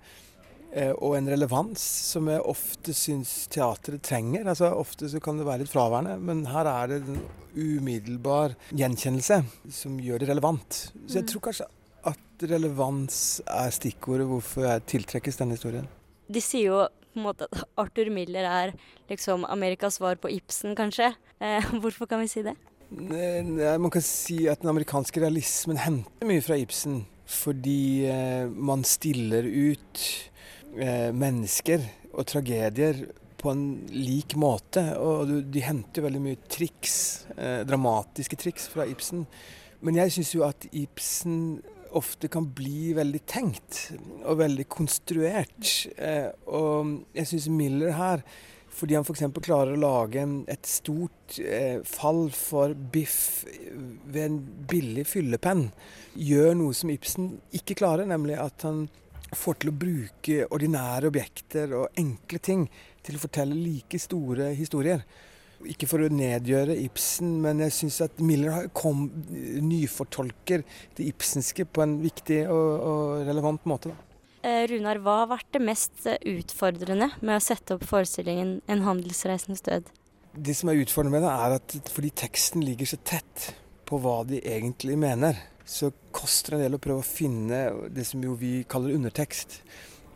Eh, 0.76 0.92
og 0.92 1.16
en 1.16 1.30
relevans 1.32 1.80
som 2.12 2.28
jeg 2.28 2.44
ofte 2.44 2.94
syns 2.96 3.46
teatret 3.54 4.04
trenger. 4.04 4.44
Altså 4.52 4.74
Ofte 4.76 5.08
så 5.12 5.22
kan 5.24 5.40
det 5.40 5.48
være 5.48 5.64
litt 5.64 5.72
fraværende, 5.72 6.18
men 6.20 6.44
her 6.52 6.68
er 6.68 6.92
det 6.92 6.98
en 7.06 7.22
umiddelbar 7.56 8.58
gjenkjennelse 8.76 9.40
som 9.72 9.96
gjør 10.04 10.24
det 10.24 10.30
relevant. 10.34 10.82
Så 11.08 11.22
jeg 11.22 11.28
mm. 11.28 11.32
tror 11.32 11.46
kanskje 11.48 11.70
at 12.12 12.46
relevans 12.52 13.22
er 13.48 13.72
stikkordet 13.72 14.28
hvorfor 14.28 14.68
jeg 14.68 14.86
tiltrekkes 14.92 15.40
denne 15.40 15.56
historien. 15.56 15.88
De 16.28 16.44
sier 16.44 16.74
jo 16.74 16.84
på 17.16 17.22
en 17.22 17.28
måte 17.30 17.48
at 17.48 17.64
Arthur 17.80 18.12
Miller 18.12 18.44
er 18.44 18.76
liksom 19.08 19.48
Amerikas 19.48 20.02
svar 20.02 20.20
på 20.20 20.34
Ibsen, 20.36 20.76
kanskje. 20.76 21.14
Eh, 21.40 21.72
hvorfor 21.82 22.12
kan 22.12 22.20
vi 22.26 22.32
si 22.36 22.44
det? 22.44 22.58
Nei, 22.92 23.78
man 23.80 23.94
kan 23.94 24.04
si 24.04 24.44
at 24.52 24.60
den 24.60 24.76
amerikanske 24.76 25.24
realismen 25.24 25.80
henter 25.80 26.28
mye 26.28 26.44
fra 26.44 26.60
Ibsen. 26.60 27.06
Fordi 27.26 28.06
eh, 28.12 28.52
man 28.52 28.84
stiller 28.86 29.48
ut 29.48 30.04
mennesker 30.76 31.84
og 32.16 32.26
tragedier 32.28 33.06
på 33.46 33.52
en 33.54 33.66
lik 33.94 34.36
måte. 34.40 34.84
Og 34.98 35.30
de 35.54 35.64
henter 35.64 36.06
veldig 36.08 36.24
mye 36.24 36.42
triks, 36.50 36.98
eh, 37.38 37.62
dramatiske 37.68 38.40
triks 38.42 38.68
fra 38.72 38.88
Ibsen. 38.90 39.26
Men 39.82 40.02
jeg 40.02 40.16
syns 40.16 40.34
jo 40.34 40.44
at 40.48 40.66
Ibsen 40.72 41.62
ofte 41.96 42.28
kan 42.28 42.48
bli 42.58 42.94
veldig 42.98 43.22
tenkt 43.30 43.92
og 44.26 44.40
veldig 44.42 44.66
konstruert. 44.68 45.88
Eh, 45.98 46.32
og 46.48 47.06
jeg 47.16 47.32
syns 47.32 47.50
Miller 47.50 47.96
her 47.96 48.26
fordi 48.76 48.98
han 48.98 49.06
f.eks. 49.08 49.22
klarer 49.40 49.72
å 49.72 49.80
lage 49.80 50.26
et 50.52 50.68
stort 50.68 51.38
eh, 51.40 51.80
fall 51.88 52.26
for 52.36 52.74
biff 52.76 53.46
ved 53.48 54.20
en 54.26 54.40
billig 54.68 55.06
fyllepenn. 55.08 55.70
Gjør 56.20 56.58
noe 56.60 56.76
som 56.76 56.92
Ibsen 56.92 57.38
ikke 57.56 57.78
klarer, 57.80 58.04
nemlig 58.10 58.36
at 58.36 58.66
han 58.68 58.90
får 59.38 59.62
til 59.62 59.72
å 59.72 59.78
bruke 59.86 60.42
ordinære 60.50 61.12
objekter 61.12 61.74
og 61.78 62.00
enkle 62.00 62.42
ting 62.44 62.68
til 63.06 63.18
å 63.18 63.24
fortelle 63.24 63.58
like 63.58 64.00
store 64.02 64.52
historier. 64.58 65.04
Ikke 65.66 65.88
for 65.90 66.04
å 66.04 66.12
nedgjøre 66.12 66.76
Ibsen, 66.84 67.38
men 67.42 67.64
jeg 67.64 67.74
syns 67.74 68.02
at 68.06 68.20
Miller 68.22 68.68
kom 68.76 69.08
nyfortolker 69.64 70.66
det 70.98 71.08
ibsenske 71.10 71.66
på 71.66 71.86
en 71.86 71.96
viktig 72.04 72.42
og, 72.52 72.72
og 72.76 73.30
relevant 73.30 73.64
måte. 73.70 73.94
Da. 73.94 74.16
Eh, 74.46 74.66
Runar, 74.70 75.00
hva 75.02 75.22
har 75.24 75.32
vært 75.32 75.56
det 75.56 75.64
mest 75.66 76.06
utfordrende 76.06 77.10
med 77.22 77.38
å 77.40 77.44
sette 77.44 77.78
opp 77.78 77.86
forestillingen 77.90 78.60
'En 78.68 78.84
handelsreisendes 78.86 79.64
død'? 79.66 79.90
Det 80.36 80.56
som 80.56 80.70
er 80.70 80.84
utfordrende 80.84 81.16
med 81.16 81.24
det, 81.24 81.32
er 81.32 81.56
at 81.56 81.90
fordi 81.90 82.12
teksten 82.12 82.62
ligger 82.62 82.86
så 82.86 82.98
tett 83.04 83.54
på 83.88 83.98
hva 84.02 84.26
de 84.28 84.42
egentlig 84.42 84.98
mener, 85.00 85.40
så 85.66 85.90
koster 86.14 86.54
det 86.54 86.58
en 86.60 86.66
del 86.68 86.78
å 86.78 86.82
prøve 86.82 87.02
å 87.02 87.08
finne 87.08 87.60
det 87.92 88.06
som 88.06 88.22
jo 88.24 88.38
vi 88.38 88.60
kaller 88.70 88.96
undertekst. 88.96 89.60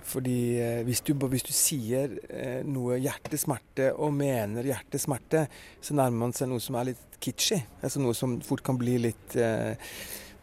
Fordi 0.10 0.40
eh, 0.62 0.80
hvis 0.88 1.04
du, 1.06 1.14
hvis 1.30 1.46
du 1.46 1.52
sier 1.54 2.16
eh, 2.30 2.62
noe 2.66 2.98
hjertesmerte 3.02 3.92
og 3.98 4.16
mener 4.18 4.66
hjertesmerte, 4.66 5.46
så 5.82 5.98
nærmer 5.98 6.26
man 6.26 6.34
seg 6.38 6.50
noe 6.50 6.64
som 6.64 6.78
er 6.80 6.92
litt 6.92 7.20
kitschy. 7.22 7.60
Altså 7.82 8.02
noe 8.02 8.18
som 8.18 8.40
fort 8.46 8.64
kan 8.66 8.80
bli 8.80 8.98
litt 9.04 9.38
eh, 9.38 9.76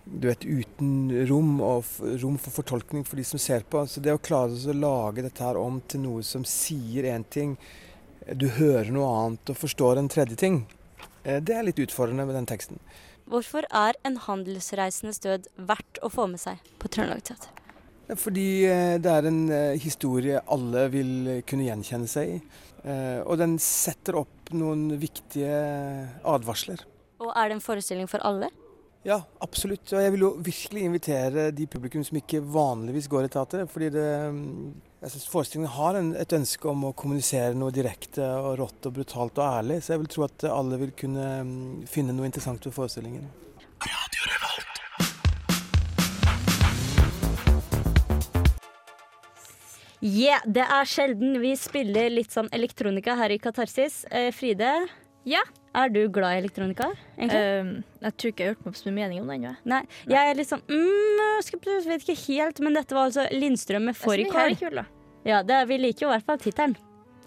du 0.07 0.29
vet, 0.29 0.45
uten 0.47 1.11
rom 1.27 1.57
og 1.67 1.89
rom 2.23 2.37
for 2.39 2.61
fortolkning 2.61 3.03
for 3.07 3.19
de 3.19 3.27
som 3.27 3.43
ser 3.43 3.67
på. 3.67 3.83
Så 3.91 4.03
det 4.03 4.15
å 4.15 4.23
klare 4.23 4.55
å 4.55 4.77
lage 4.77 5.27
dette 5.27 5.43
her 5.43 5.59
om 5.59 5.81
til 5.87 6.05
noe 6.05 6.27
som 6.27 6.47
sier 6.47 7.11
én 7.11 7.27
ting, 7.27 7.57
du 8.27 8.49
hører 8.59 8.91
noe 8.95 9.11
annet 9.23 9.55
og 9.55 9.59
forstår 9.59 9.99
en 9.99 10.11
tredje 10.11 10.39
ting, 10.39 10.65
det 11.23 11.55
er 11.55 11.67
litt 11.67 11.79
utfordrende 11.83 12.23
med 12.27 12.39
den 12.39 12.47
teksten. 12.47 12.79
Hvorfor 13.27 13.67
er 13.75 13.97
en 14.07 14.21
handelsreisendes 14.23 15.19
død 15.25 15.49
verdt 15.67 15.99
å 16.07 16.11
få 16.13 16.29
med 16.31 16.39
seg 16.39 16.61
på 16.79 16.91
Trøndelag 16.95 17.25
Teater? 17.27 17.51
Fordi 18.15 18.51
eh, 18.71 18.97
det 19.03 19.11
er 19.11 19.27
en 19.27 19.41
eh, 19.51 19.79
historie 19.83 20.39
alle 20.55 20.85
vil 20.93 21.41
kunne 21.49 21.67
gjenkjenne 21.67 22.07
seg 22.11 22.37
i. 22.37 22.39
Eh, 22.87 23.19
og 23.27 23.35
den 23.41 23.57
setter 23.63 24.21
opp 24.21 24.53
noen 24.55 24.93
viktige 25.03 25.57
advarsler. 26.23 26.85
Og 27.19 27.33
er 27.33 27.51
det 27.51 27.57
en 27.57 27.65
forestilling 27.65 28.07
for 28.11 28.23
alle? 28.23 28.53
Ja, 29.07 29.19
absolutt. 29.43 29.91
Og 29.91 30.03
jeg 30.03 30.15
vil 30.15 30.23
jo 30.23 30.33
virkelig 30.47 30.87
invitere 30.87 31.51
de 31.55 31.67
publikum 31.71 32.07
som 32.07 32.19
ikke 32.21 32.45
vanligvis 32.47 33.11
går 33.11 33.27
i 33.27 33.33
teatret. 33.35 33.71
Fordi 33.73 33.91
det, 33.95 34.07
mm, 34.35 34.71
jeg 35.03 35.13
synes 35.13 35.27
forestillingen 35.29 35.75
har 35.77 35.99
en, 35.99 36.13
et 36.17 36.33
ønske 36.33 36.71
om 36.71 36.87
å 36.89 36.95
kommunisere 36.97 37.57
noe 37.59 37.75
direkte 37.75 38.25
og 38.25 38.57
rått 38.63 38.89
og 38.89 38.97
brutalt 38.97 39.39
og 39.39 39.59
ærlig. 39.61 39.83
Så 39.85 39.95
jeg 39.95 40.05
vil 40.05 40.13
tro 40.15 40.25
at 40.27 40.47
alle 40.49 40.81
vil 40.81 40.95
kunne 40.97 41.27
mm, 41.45 41.85
finne 41.91 42.17
noe 42.17 42.29
interessant 42.29 42.65
ved 42.65 42.75
forestillingen. 42.77 43.29
Radio 43.85 44.27
Yeah, 50.07 50.43
det 50.45 50.63
er 50.63 50.87
sjelden 50.87 51.39
vi 51.43 51.55
spiller 51.59 52.13
litt 52.13 52.35
sånn 52.35 52.51
elektronika 52.55 53.17
her 53.19 53.33
i 53.33 53.39
Katarsis. 53.43 54.05
Eh, 54.13 54.29
Fride, 54.31 54.69
ja. 55.27 55.41
Er 55.77 55.93
du 55.93 56.01
glad 56.13 56.37
i 56.37 56.41
elektronika? 56.43 56.89
Uh, 57.19 57.83
jeg 58.03 58.17
tror 58.17 58.33
ikke 58.33 58.45
jeg 58.45 58.51
har 58.51 58.57
hørt 58.57 58.65
meg 58.65 58.73
opp 58.73 58.79
så 58.81 58.89
mye 58.89 58.97
mening 58.99 59.23
om 59.23 59.33
den. 59.33 59.57
Nei, 59.69 59.83
jeg 60.11 60.33
er 60.33 60.39
litt 60.39 60.51
sånn 60.51 60.65
mm, 60.69 61.23
jeg 61.47 61.87
vet 61.87 62.07
ikke 62.07 62.19
helt, 62.27 62.61
men 62.65 62.79
dette 62.79 62.97
var 62.97 63.11
altså 63.11 63.27
Lindstrøm 63.35 63.91
med 63.91 63.99
Fårikål. 63.99 64.83
Ja, 65.27 65.43
det, 65.47 65.63
vi 65.71 65.81
liker 65.83 66.07
jo 66.07 66.11
i 66.11 66.15
hvert 66.15 66.29
fall 66.29 66.41
tittelen. 66.41 66.77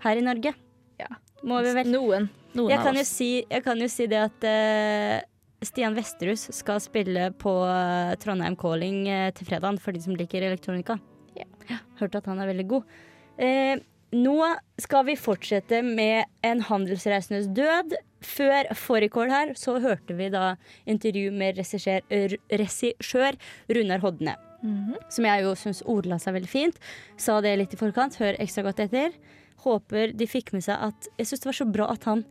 Her 0.03 0.19
i 0.19 0.23
Norge. 0.23 0.53
Ja. 0.99 1.09
Må 1.43 1.59
vi 1.65 1.73
vel. 1.75 1.89
Noen. 1.91 2.29
Noen 2.55 2.71
jeg, 2.71 2.81
kan 2.85 2.97
si, 3.05 3.29
jeg, 3.43 3.63
kan 3.65 3.79
jo 3.79 3.89
si, 3.91 4.07
det 4.09 4.21
at 4.23 4.47
uh, 4.47 5.19
Stian 5.67 5.97
Vesterhus 5.97 6.47
skal 6.55 6.79
spille 6.81 7.29
på 7.39 7.53
uh, 7.67 8.15
Trondheim 8.23 8.55
Calling 8.59 9.03
uh, 9.11 9.27
til 9.35 9.49
fredag 9.51 9.81
for 9.83 9.95
de 9.95 10.01
som 10.03 10.15
liker 10.17 10.47
elektronika. 10.47 10.97
Ja. 11.37 11.79
Hørte 11.99 12.23
at 12.23 12.31
han 12.31 12.39
er 12.41 12.49
veldig 12.49 12.67
god. 12.71 12.99
Eh, 13.39 13.79
nå 14.19 14.37
skal 14.81 15.05
vi 15.07 15.15
fortsette 15.19 15.81
med 15.85 16.25
en 16.45 16.63
handelsreisendes 16.65 17.49
død. 17.55 17.95
Før 18.25 18.67
fårikål 18.75 19.31
her 19.31 19.53
så 19.59 19.77
hørte 19.79 20.15
vi 20.17 20.29
da 20.33 20.53
intervju 20.89 21.31
med 21.31 21.59
regissør 21.59 23.37
Runar 23.69 23.99
Hodne. 23.99 24.35
Mm 24.61 24.75
-hmm. 24.75 24.95
Som 25.09 25.25
jeg 25.25 25.43
jo 25.43 25.55
syns 25.55 25.83
ordla 25.85 26.19
seg 26.19 26.33
veldig 26.33 26.49
fint. 26.49 26.79
Sa 27.17 27.41
det 27.41 27.57
litt 27.57 27.73
i 27.73 27.77
forkant. 27.77 28.15
Hør 28.15 28.35
ekstra 28.39 28.63
godt 28.63 28.79
etter. 28.79 29.11
Håper 29.57 30.11
de 30.11 30.27
fikk 30.27 30.53
med 30.53 30.63
seg 30.63 30.77
at 30.81 31.07
Jeg 31.17 31.27
syns 31.27 31.39
det 31.39 31.45
var 31.45 31.53
så 31.53 31.71
bra 31.71 31.91
at 31.91 32.03
han 32.03 32.25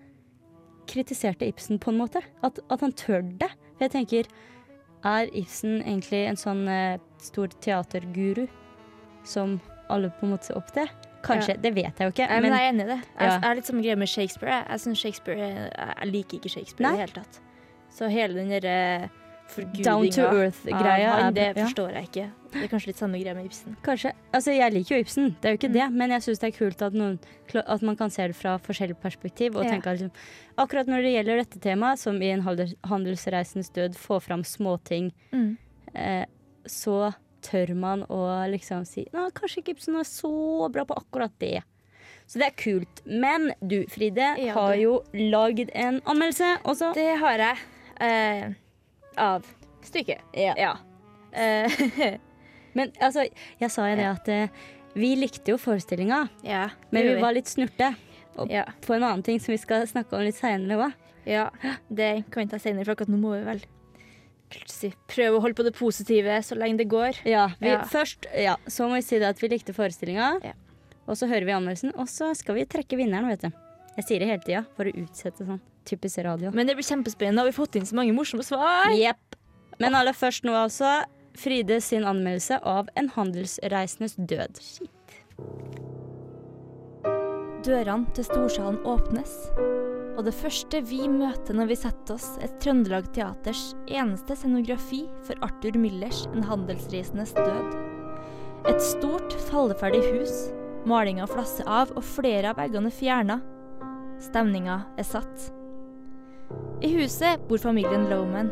kritiserte 0.86 1.46
Ibsen 1.46 1.78
på 1.78 1.90
en 1.90 1.98
måte. 1.98 2.20
At, 2.42 2.58
at 2.70 2.80
han 2.80 2.92
tør 2.92 3.22
det. 3.22 3.50
For 3.78 3.84
jeg 3.84 3.90
tenker, 3.90 4.24
er 5.04 5.28
Ibsen 5.32 5.82
egentlig 5.82 6.28
en 6.28 6.36
sånn 6.36 6.68
eh, 6.68 6.98
stor 7.18 7.48
teaterguru? 7.60 8.48
som 9.28 9.60
alle 9.88 10.10
på 10.10 10.26
en 10.26 10.34
måte 10.34 10.48
ser 10.48 10.58
opp 10.58 10.72
til. 10.74 10.88
Kanskje, 11.24 11.54
ja. 11.56 11.60
det 11.62 11.74
vet 11.74 11.98
jeg 11.98 12.08
jo 12.08 12.14
ikke. 12.14 12.26
Men, 12.30 12.44
men, 12.44 12.54
jeg 12.54 12.64
er 12.66 12.72
enig 12.72 12.84
i 12.84 12.90
det. 12.92 12.98
Jeg, 13.04 13.30
ja. 13.30 13.38
er 13.48 13.58
litt 13.58 13.70
som 13.70 13.80
greia 13.82 13.96
med 13.98 14.10
Shakespeare. 14.10 14.58
Jeg, 14.58 14.80
jeg, 14.86 14.98
Shakespeare, 15.02 15.48
jeg 15.74 16.10
liker 16.12 16.38
ikke 16.38 16.52
Shakespeare 16.52 16.86
Nei. 16.86 16.92
i 16.94 17.00
det 17.00 17.06
hele 17.06 17.16
tatt. 17.22 17.40
Så 17.98 18.10
hele 18.12 18.38
den 18.38 18.52
derre 18.52 18.76
Down 19.56 20.10
to 20.12 20.22
earth-greia. 20.28 20.98
Ja, 21.00 21.30
det 21.32 21.46
forstår 21.56 21.94
jeg 21.96 22.08
ikke. 22.10 22.24
Det 22.52 22.64
er 22.66 22.70
kanskje 22.70 22.90
litt 22.90 23.00
samme 23.00 23.20
greia 23.20 23.34
med 23.36 23.48
Ibsen. 23.48 23.76
Kanskje. 23.84 24.12
Altså, 24.36 24.52
jeg 24.52 24.74
liker 24.74 24.94
jo 24.94 25.04
Ibsen, 25.04 25.30
det 25.40 25.48
er 25.48 25.54
jo 25.54 25.58
ikke 25.58 25.70
mm. 25.70 25.76
det. 25.76 25.86
Men 26.00 26.12
jeg 26.14 26.24
syns 26.26 26.42
det 26.42 26.50
er 26.50 26.56
kult 26.56 26.84
at, 26.84 26.96
noen, 26.96 27.16
at, 27.62 27.84
man 27.84 27.96
kan 27.96 28.12
se 28.12 28.26
det 28.30 28.36
fra 28.36 28.56
forskjellig 28.62 28.98
perspektiv. 29.00 29.56
Og 29.56 29.68
tenke 29.68 29.94
liksom, 29.96 30.12
Akkurat 30.60 30.90
når 30.90 31.06
det 31.06 31.14
gjelder 31.14 31.40
dette 31.42 31.62
temaet, 31.64 32.02
som 32.02 32.20
i 32.20 32.32
en 32.34 32.44
handelsreisens 32.44 33.72
død, 33.76 33.96
får 34.00 34.24
fram 34.26 34.44
småting, 34.44 35.10
mm. 35.32 35.50
eh, 35.94 36.24
så 36.68 37.00
tør 37.44 37.74
man 37.78 38.04
å 38.12 38.22
liksom 38.50 38.84
si 38.88 39.06
Nå, 39.14 39.28
kanskje 39.36 39.64
Gibson 39.66 39.98
er 40.00 40.06
så 40.08 40.68
bra 40.72 40.84
på 40.88 40.96
akkurat 40.98 41.34
det. 41.42 41.60
Så 42.28 42.40
det 42.40 42.50
er 42.50 42.56
kult. 42.60 43.02
Men 43.08 43.52
du, 43.60 43.82
Fride, 43.88 44.34
ja, 44.36 44.54
har 44.56 44.74
jo 44.76 44.98
lagd 45.16 45.72
en 45.72 46.02
anmeldelse 46.04 46.58
også. 46.68 46.92
Det 46.96 47.12
har 47.22 47.44
jeg. 47.44 47.62
Eh, 48.04 48.50
av 49.18 49.46
stykket. 49.82 50.20
Ja. 50.36 50.52
ja. 50.58 50.74
Eh, 51.32 52.18
men 52.76 52.92
altså, 53.00 53.24
jeg 53.60 53.72
sa 53.72 53.88
jo 53.88 53.96
det 53.98 54.10
at 54.10 54.28
eh, 54.34 54.60
vi 54.98 55.14
likte 55.18 55.54
jo 55.54 55.58
forestillinga, 55.60 56.26
ja, 56.46 56.68
men 56.90 57.06
vi, 57.06 57.16
var 57.22 57.34
litt 57.36 57.50
snurte. 57.50 57.92
På 58.38 58.94
en 58.94 59.02
annen 59.02 59.24
ting 59.26 59.40
som 59.42 59.52
vi 59.54 59.58
skal 59.60 59.86
snakke 59.88 60.14
om 60.14 60.22
litt 60.26 60.38
seinere 60.38 60.78
òg. 60.88 61.04
Ja, 61.28 61.48
det 61.88 62.28
kan 62.32 62.44
vi 62.44 62.52
ta 62.52 62.60
seinere, 62.62 62.86
for 62.86 62.94
akkurat 62.96 63.12
nå 63.12 63.18
må 63.20 63.34
vi 63.34 63.42
vel 63.46 63.64
prøve 65.10 65.38
å 65.38 65.42
holde 65.44 65.58
på 65.58 65.66
det 65.66 65.74
positive 65.76 66.40
så 66.46 66.58
lenge 66.58 66.80
det 66.82 66.88
går. 66.90 67.22
Ja, 67.28 67.48
vi, 67.60 67.72
ja. 67.72 67.82
Først 67.88 68.28
ja, 68.32 68.56
så 68.70 68.88
må 68.88 68.98
vi 68.98 69.06
si 69.06 69.20
det 69.20 69.30
at 69.30 69.42
vi 69.42 69.50
likte 69.52 69.74
forestillinga, 69.76 70.30
ja. 70.44 70.54
og 71.06 71.18
så 71.20 71.28
hører 71.30 71.48
vi 71.48 71.56
anmeldelsen, 71.56 71.94
og 71.96 72.10
så 72.12 72.32
skal 72.38 72.58
vi 72.58 72.68
trekke 72.68 73.00
vinneren, 73.00 73.30
vet 73.32 73.46
du. 73.46 73.64
Jeg 73.98 74.06
sier 74.06 74.22
det 74.22 74.30
hele 74.30 74.44
tida 74.44 74.62
for 74.76 74.86
å 74.86 74.94
utsette 74.94 75.44
sånn 75.44 75.60
typisk 75.88 76.22
radio. 76.26 76.52
Men 76.54 76.68
det 76.68 76.76
blir 76.78 76.86
kjempespennende. 76.86 77.42
Har 77.42 77.50
vi 77.50 77.56
fått 77.56 77.78
inn 77.80 77.88
så 77.88 77.96
mange 77.98 78.14
morsomme 78.14 78.46
svar? 78.46 78.92
Yep. 78.94 79.38
Men 79.82 79.96
aller 79.98 80.16
først 80.16 80.46
nå 80.46 80.54
altså 80.58 81.00
Fride 81.38 81.76
sin 81.84 82.02
anmeldelse 82.08 82.58
av 82.66 82.88
En 82.98 83.12
handelsreisendes 83.14 84.18
død. 84.18 84.58
Shit. 84.58 85.94
Dørene 87.66 88.06
til 88.14 88.26
storsalen 88.28 88.78
åpnes 88.86 89.34
og 90.18 90.24
det 90.26 90.34
første 90.34 90.80
vi 90.82 91.04
møter 91.06 91.54
når 91.54 91.68
vi 91.70 91.76
setter 91.78 92.16
oss, 92.16 92.32
er 92.42 92.50
Trøndelag 92.58 93.06
Teaters 93.14 93.68
eneste 93.86 94.34
scenografi 94.34 95.04
for 95.22 95.38
Arthur 95.46 95.78
Millers 95.78 96.24
En 96.32 96.42
handelsreisendes 96.42 97.36
død. 97.36 97.76
Et 98.66 98.82
stort, 98.82 99.36
falleferdig 99.46 100.02
hus. 100.08 100.32
Malinga 100.90 101.28
flasser 101.30 101.68
av, 101.70 101.92
og 101.94 102.02
flere 102.02 102.50
av 102.50 102.58
veggene 102.58 102.90
er 102.90 102.96
fjerna. 102.98 103.38
Stemninga 104.26 104.80
er 104.98 105.06
satt. 105.06 105.52
I 106.82 106.90
huset 106.96 107.46
bor 107.46 107.62
familien 107.62 108.08
Lowman. 108.10 108.50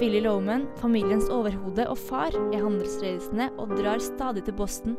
Billy 0.00 0.24
Lowman, 0.24 0.66
familiens 0.80 1.30
overhode 1.30 1.86
og 1.86 2.00
far, 2.08 2.34
er 2.50 2.64
handelsreisende 2.64 3.52
og 3.62 3.76
drar 3.78 4.02
stadig 4.02 4.42
til 4.48 4.58
Boston. 4.58 4.98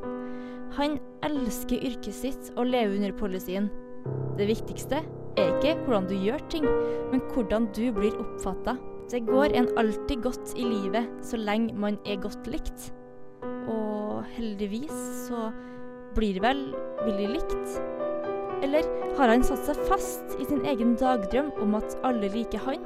Han 0.76 0.98
elsker 1.24 1.80
yrket 1.88 2.16
sitt 2.16 2.50
og 2.60 2.68
lever 2.68 2.98
under 2.98 3.14
policyen. 3.16 3.70
Det 4.36 4.50
viktigste 4.50 5.00
er 5.40 5.54
ikke 5.54 5.78
hvordan 5.86 6.10
du 6.10 6.16
gjør 6.20 6.42
ting, 6.52 6.66
men 7.14 7.24
hvordan 7.32 7.70
du 7.76 7.86
blir 7.96 8.18
oppfatta. 8.20 8.76
Det 9.12 9.22
går 9.28 9.54
en 9.56 9.70
alltid 9.80 10.24
godt 10.26 10.56
i 10.58 10.66
livet 10.66 11.08
så 11.24 11.40
lenge 11.40 11.78
man 11.80 12.00
er 12.04 12.20
godt 12.20 12.50
likt. 12.52 12.90
Og 13.72 14.26
heldigvis 14.36 14.96
så 15.30 15.50
blir 16.18 16.42
vel 16.44 16.68
Willy 17.06 17.30
likt. 17.38 17.80
Eller 18.66 18.88
har 19.16 19.32
han 19.32 19.48
satt 19.48 19.64
seg 19.68 19.80
fast 19.88 20.36
i 20.42 20.50
sin 20.50 20.66
egen 20.68 20.96
dagdrøm 21.00 21.54
om 21.64 21.80
at 21.80 21.96
alle 22.08 22.32
liker 22.36 22.60
han? 22.68 22.84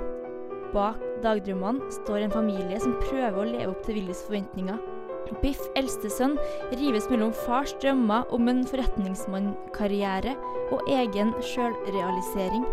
Bak 0.76 1.02
dagdrømmene 1.24 1.90
står 2.02 2.28
en 2.28 2.38
familie 2.38 2.78
som 2.84 2.98
prøver 3.02 3.42
å 3.42 3.50
leve 3.50 3.74
opp 3.74 3.82
til 3.88 3.98
Willys 3.98 4.22
forventninger. 4.28 4.78
Biff, 5.44 5.62
eldstesønn, 5.80 6.38
rives 6.74 7.08
mellom 7.12 7.34
fars 7.46 7.74
drømmer 7.82 8.30
om 8.36 8.50
en 8.52 8.62
forretningsmannkarriere 8.68 10.36
og 10.74 10.90
egen 10.90 11.34
sjølrealisering, 11.52 12.66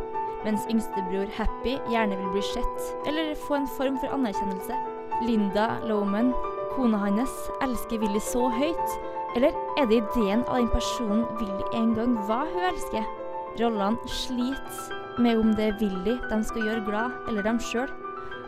mens 0.46 0.66
yngstebror 0.72 1.30
Happy 1.36 1.76
gjerne 1.90 2.18
vil 2.20 2.32
bli 2.34 2.44
sett 2.52 3.08
eller 3.08 3.34
få 3.46 3.60
en 3.60 3.68
form 3.78 3.98
for 4.02 4.14
anerkjennelse. 4.14 4.78
Linda 5.26 5.68
Loman, 5.88 6.32
kona 6.74 7.00
hans, 7.06 7.32
elsker 7.64 8.02
Willy 8.02 8.20
så 8.20 8.48
høyt, 8.52 8.98
eller 9.36 9.56
er 9.80 9.88
det 9.88 10.02
ideen 10.02 10.44
av 10.46 10.60
den 10.60 10.72
personen 10.72 11.24
Willy 11.40 11.70
en 11.76 11.94
gang 11.96 12.16
var 12.28 12.48
hun 12.52 12.68
elsker? 12.72 13.06
Rollene 13.56 14.12
sliter 14.12 15.20
med 15.20 15.40
om 15.40 15.54
det 15.56 15.70
er 15.70 15.78
Willy 15.80 16.18
de 16.28 16.42
skal 16.44 16.68
gjøre 16.68 16.84
glad, 16.88 17.16
eller 17.28 17.46
dem 17.46 17.60
sjøl. 17.62 17.88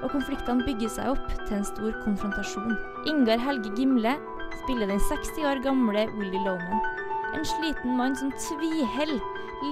Og 0.03 0.13
konfliktene 0.13 0.65
bygger 0.67 0.93
seg 0.95 1.13
opp 1.15 1.33
til 1.47 1.57
en 1.59 1.67
stor 1.67 1.97
konfrontasjon. 2.05 2.77
Ingar 3.11 3.41
Helge 3.43 3.73
Gimle 3.79 4.15
spiller 4.63 4.91
den 4.91 5.03
60 5.09 5.45
år 5.51 5.63
gamle 5.65 6.07
Willy 6.15 6.41
Loman. 6.45 6.83
En 7.37 7.45
sliten 7.45 7.97
mann 7.99 8.17
som 8.17 8.33
tviholder 8.39 9.19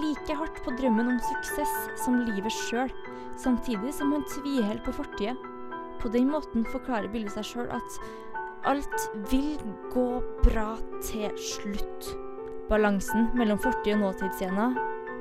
like 0.02 0.34
hardt 0.34 0.58
på 0.64 0.74
drømmen 0.80 1.12
om 1.14 1.20
suksess 1.22 1.74
som 2.02 2.18
livet 2.26 2.52
sjøl, 2.52 2.90
samtidig 3.38 3.94
som 3.94 4.12
han 4.12 4.26
tviholder 4.34 4.82
på 4.86 4.96
fortida. 4.98 5.36
På 6.02 6.10
den 6.12 6.28
måten 6.30 6.66
forklarer 6.68 7.08
Billy 7.12 7.30
seg 7.32 7.46
sjøl 7.46 7.70
at 7.72 8.00
alt 8.66 9.08
vil 9.30 9.56
gå 9.94 10.08
bra 10.42 10.74
til 11.06 11.30
slutt. 11.38 12.10
Balansen 12.66 13.30
mellom 13.38 13.60
fortid 13.62 13.94
og 13.94 14.02
nåtidsscener 14.02 14.74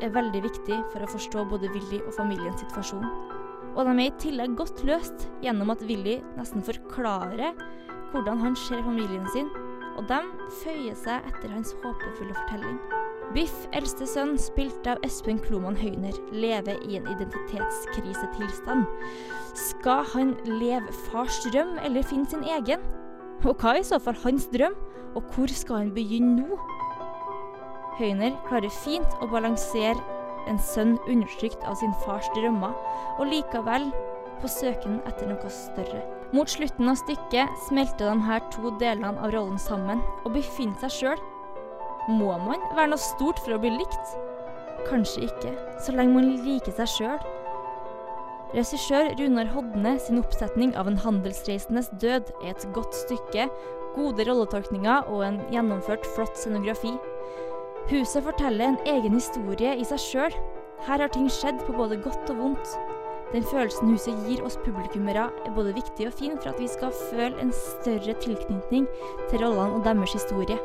er 0.03 0.13
veldig 0.15 0.41
viktig 0.43 0.79
for 0.91 1.05
å 1.05 1.09
forstå 1.13 1.45
både 1.51 1.69
Willy 1.75 2.01
og 2.03 2.15
familiens 2.17 2.59
situasjon. 2.65 3.05
Og 3.75 3.83
de 3.83 3.93
er 3.95 4.07
i 4.07 4.19
tillegg 4.21 4.55
godt 4.59 4.83
løst 4.87 5.27
gjennom 5.43 5.73
at 5.73 5.83
Willy 5.87 6.21
nesten 6.37 6.63
forklarer 6.63 7.55
hvordan 8.13 8.39
han 8.39 8.55
ser 8.55 8.83
familien 8.85 9.25
sin, 9.33 9.49
og 9.99 10.07
de 10.07 10.19
føyer 10.61 10.95
seg 10.99 11.25
etter 11.27 11.51
hans 11.51 11.73
håpefulle 11.83 12.35
fortelling. 12.37 12.77
Biff, 13.35 13.55
eldste 13.75 14.05
sønn, 14.07 14.35
spilt 14.39 14.87
av 14.87 15.01
Espen 15.03 15.41
Kloman 15.43 15.75
Høyner, 15.75 16.15
lever 16.31 16.77
i 16.87 16.99
en 16.99 17.07
identitetskrisetilstand. 17.11 18.85
Skal 19.57 20.05
han 20.13 20.35
leve 20.47 20.93
fars 21.09 21.41
drøm, 21.49 21.75
eller 21.83 22.05
finne 22.07 22.29
sin 22.31 22.45
egen? 22.47 22.83
Og 23.43 23.57
hva 23.59 23.75
er 23.75 23.81
i 23.81 23.87
så 23.87 23.99
fall 23.99 24.15
hans 24.23 24.47
drøm, 24.53 24.77
og 25.17 25.35
hvor 25.35 25.51
skal 25.51 25.83
han 25.83 25.93
begynne 25.95 26.45
nå? 26.45 26.59
Høyner 27.99 28.35
klarer 28.47 28.71
fint 28.83 29.19
å 29.23 29.27
balansere 29.31 30.14
en 30.49 30.59
sønn 30.61 30.97
undertrykt 31.07 31.63
av 31.65 31.77
sin 31.79 31.93
fars 32.05 32.27
drømmer, 32.35 32.75
og 33.19 33.29
likevel 33.31 33.89
på 34.41 34.51
søken 34.51 34.99
etter 35.09 35.29
noe 35.29 35.51
større. 35.53 36.01
Mot 36.35 36.49
slutten 36.51 36.89
av 36.91 36.99
stykket 36.99 37.61
smelter 37.67 38.09
de 38.09 38.27
her 38.27 38.43
to 38.53 38.73
delene 38.81 39.13
av 39.15 39.31
rollen 39.35 39.61
sammen 39.61 40.01
og 40.23 40.33
befinner 40.35 40.77
seg 40.83 40.95
sjøl. 40.99 41.23
Må 42.11 42.35
man 42.43 42.61
være 42.75 42.91
noe 42.91 43.01
stort 43.01 43.39
for 43.41 43.55
å 43.55 43.61
bli 43.61 43.71
likt? 43.77 44.17
Kanskje 44.89 45.25
ikke, 45.29 45.55
så 45.81 45.95
lenge 45.95 46.17
man 46.17 46.35
liker 46.45 46.75
seg 46.77 46.91
sjøl. 46.91 47.31
Regissør 48.55 49.09
Runar 49.19 49.49
Hodne 49.51 49.95
sin 49.99 50.21
oppsetning 50.21 50.75
av 50.79 50.87
En 50.87 50.99
handelsreisendes 51.01 51.89
død 51.99 52.29
er 52.43 52.53
et 52.53 52.67
godt 52.75 52.93
stykke, 52.95 53.49
gode 53.95 54.27
rolletolkninger 54.27 55.09
og 55.11 55.25
en 55.25 55.41
gjennomført 55.51 56.05
flott 56.15 56.37
scenografi. 56.39 56.93
Huset 57.85 58.23
forteller 58.25 58.65
en 58.65 58.77
egen 58.89 59.13
historie 59.13 59.75
i 59.77 59.83
seg 59.85 59.99
sjøl. 60.01 60.35
Her 60.87 61.03
har 61.03 61.11
ting 61.13 61.27
skjedd 61.29 61.59
på 61.67 61.75
både 61.77 61.99
godt 62.01 62.31
og 62.33 62.39
vondt. 62.39 62.71
Den 63.29 63.45
følelsen 63.45 63.91
huset 63.93 64.23
gir 64.25 64.41
oss 64.45 64.57
publikummere, 64.63 65.27
er 65.29 65.53
både 65.53 65.75
viktig 65.75 66.07
og 66.09 66.15
fin 66.17 66.33
for 66.39 66.49
at 66.49 66.61
vi 66.61 66.69
skal 66.71 66.93
føle 67.11 67.37
en 67.41 67.53
større 67.53 68.15
tilknytning 68.23 68.87
til 69.29 69.43
rollene 69.43 69.77
og 69.77 69.85
deres 69.85 70.17
historie. 70.17 70.57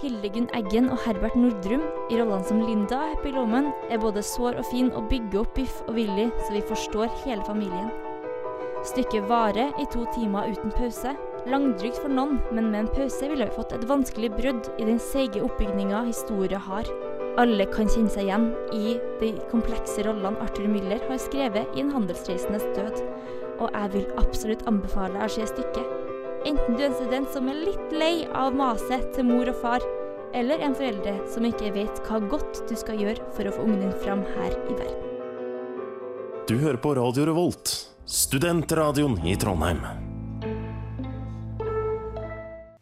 Hildegunn 0.00 0.48
Eggen 0.56 0.88
og 0.88 1.02
Herbert 1.04 1.36
Nordrum 1.36 1.84
i 2.08 2.16
rollene 2.16 2.48
som 2.48 2.62
Linda 2.64 3.02
og 3.02 3.16
Happy 3.16 3.34
Lommen 3.36 3.68
er 3.92 4.00
både 4.00 4.24
sår 4.24 4.56
og 4.62 4.68
fin 4.70 4.88
og 4.96 5.10
bygger 5.12 5.42
opp 5.42 5.52
Biff 5.58 5.82
og 5.88 5.98
Willy 5.98 6.30
så 6.40 6.54
vi 6.56 6.64
forstår 6.70 7.12
hele 7.26 7.44
familien. 7.44 7.90
Stykket 8.88 9.28
varer 9.28 9.76
i 9.76 9.84
to 9.92 10.06
timer 10.16 10.48
uten 10.48 10.72
pause. 10.72 11.12
Langdrygt 11.48 11.96
for 12.02 12.12
noen, 12.12 12.36
men 12.52 12.68
med 12.68 12.82
en 12.82 12.90
pause 12.92 13.28
ville 13.30 13.46
vi 13.48 13.54
fått 13.54 13.72
et 13.72 13.86
vanskelig 13.88 14.28
brudd 14.34 14.66
i 14.76 14.84
den 14.84 14.98
seige 15.00 15.40
oppbygninga 15.46 16.02
historien 16.10 16.60
har. 16.60 16.88
Alle 17.40 17.64
kan 17.70 17.88
kjenne 17.88 18.12
seg 18.12 18.26
igjen 18.26 18.50
i 18.76 18.98
de 19.22 19.30
komplekse 19.52 20.04
rollene 20.04 20.36
Arthur 20.44 20.68
Müller 20.68 21.00
har 21.08 21.22
skrevet 21.22 21.72
i 21.72 21.84
En 21.84 21.94
handelsreisendes 21.94 22.66
død, 22.76 23.00
og 23.60 23.70
jeg 23.72 23.92
vil 23.94 24.10
absolutt 24.20 24.66
anbefale 24.68 25.16
deg 25.16 25.24
å 25.28 25.34
se 25.38 25.48
stykket. 25.54 25.96
Enten 26.50 26.76
du 26.76 26.82
er 26.82 26.90
en 26.90 26.98
student 26.98 27.32
som 27.32 27.48
er 27.52 27.64
litt 27.68 27.96
lei 27.96 28.14
av 28.36 28.56
maset 28.56 29.08
til 29.16 29.28
mor 29.28 29.48
og 29.48 29.56
far, 29.62 29.84
eller 30.36 30.60
en 30.64 30.76
foreldre 30.76 31.16
som 31.30 31.46
ikke 31.48 31.72
vet 31.74 32.04
hva 32.06 32.20
godt 32.30 32.62
du 32.68 32.76
skal 32.78 33.00
gjøre 33.00 33.32
for 33.36 33.48
å 33.48 33.54
få 33.56 33.64
ungen 33.64 33.86
din 33.86 33.96
fram 34.04 34.26
her 34.36 34.52
i 34.68 34.76
verden. 34.76 35.08
Du 36.50 36.56
hører 36.58 36.80
på 36.82 36.94
Radio 36.98 37.28
Revolt, 37.30 37.74
studentradioen 38.04 39.20
i 39.24 39.36
Trondheim. 39.38 40.09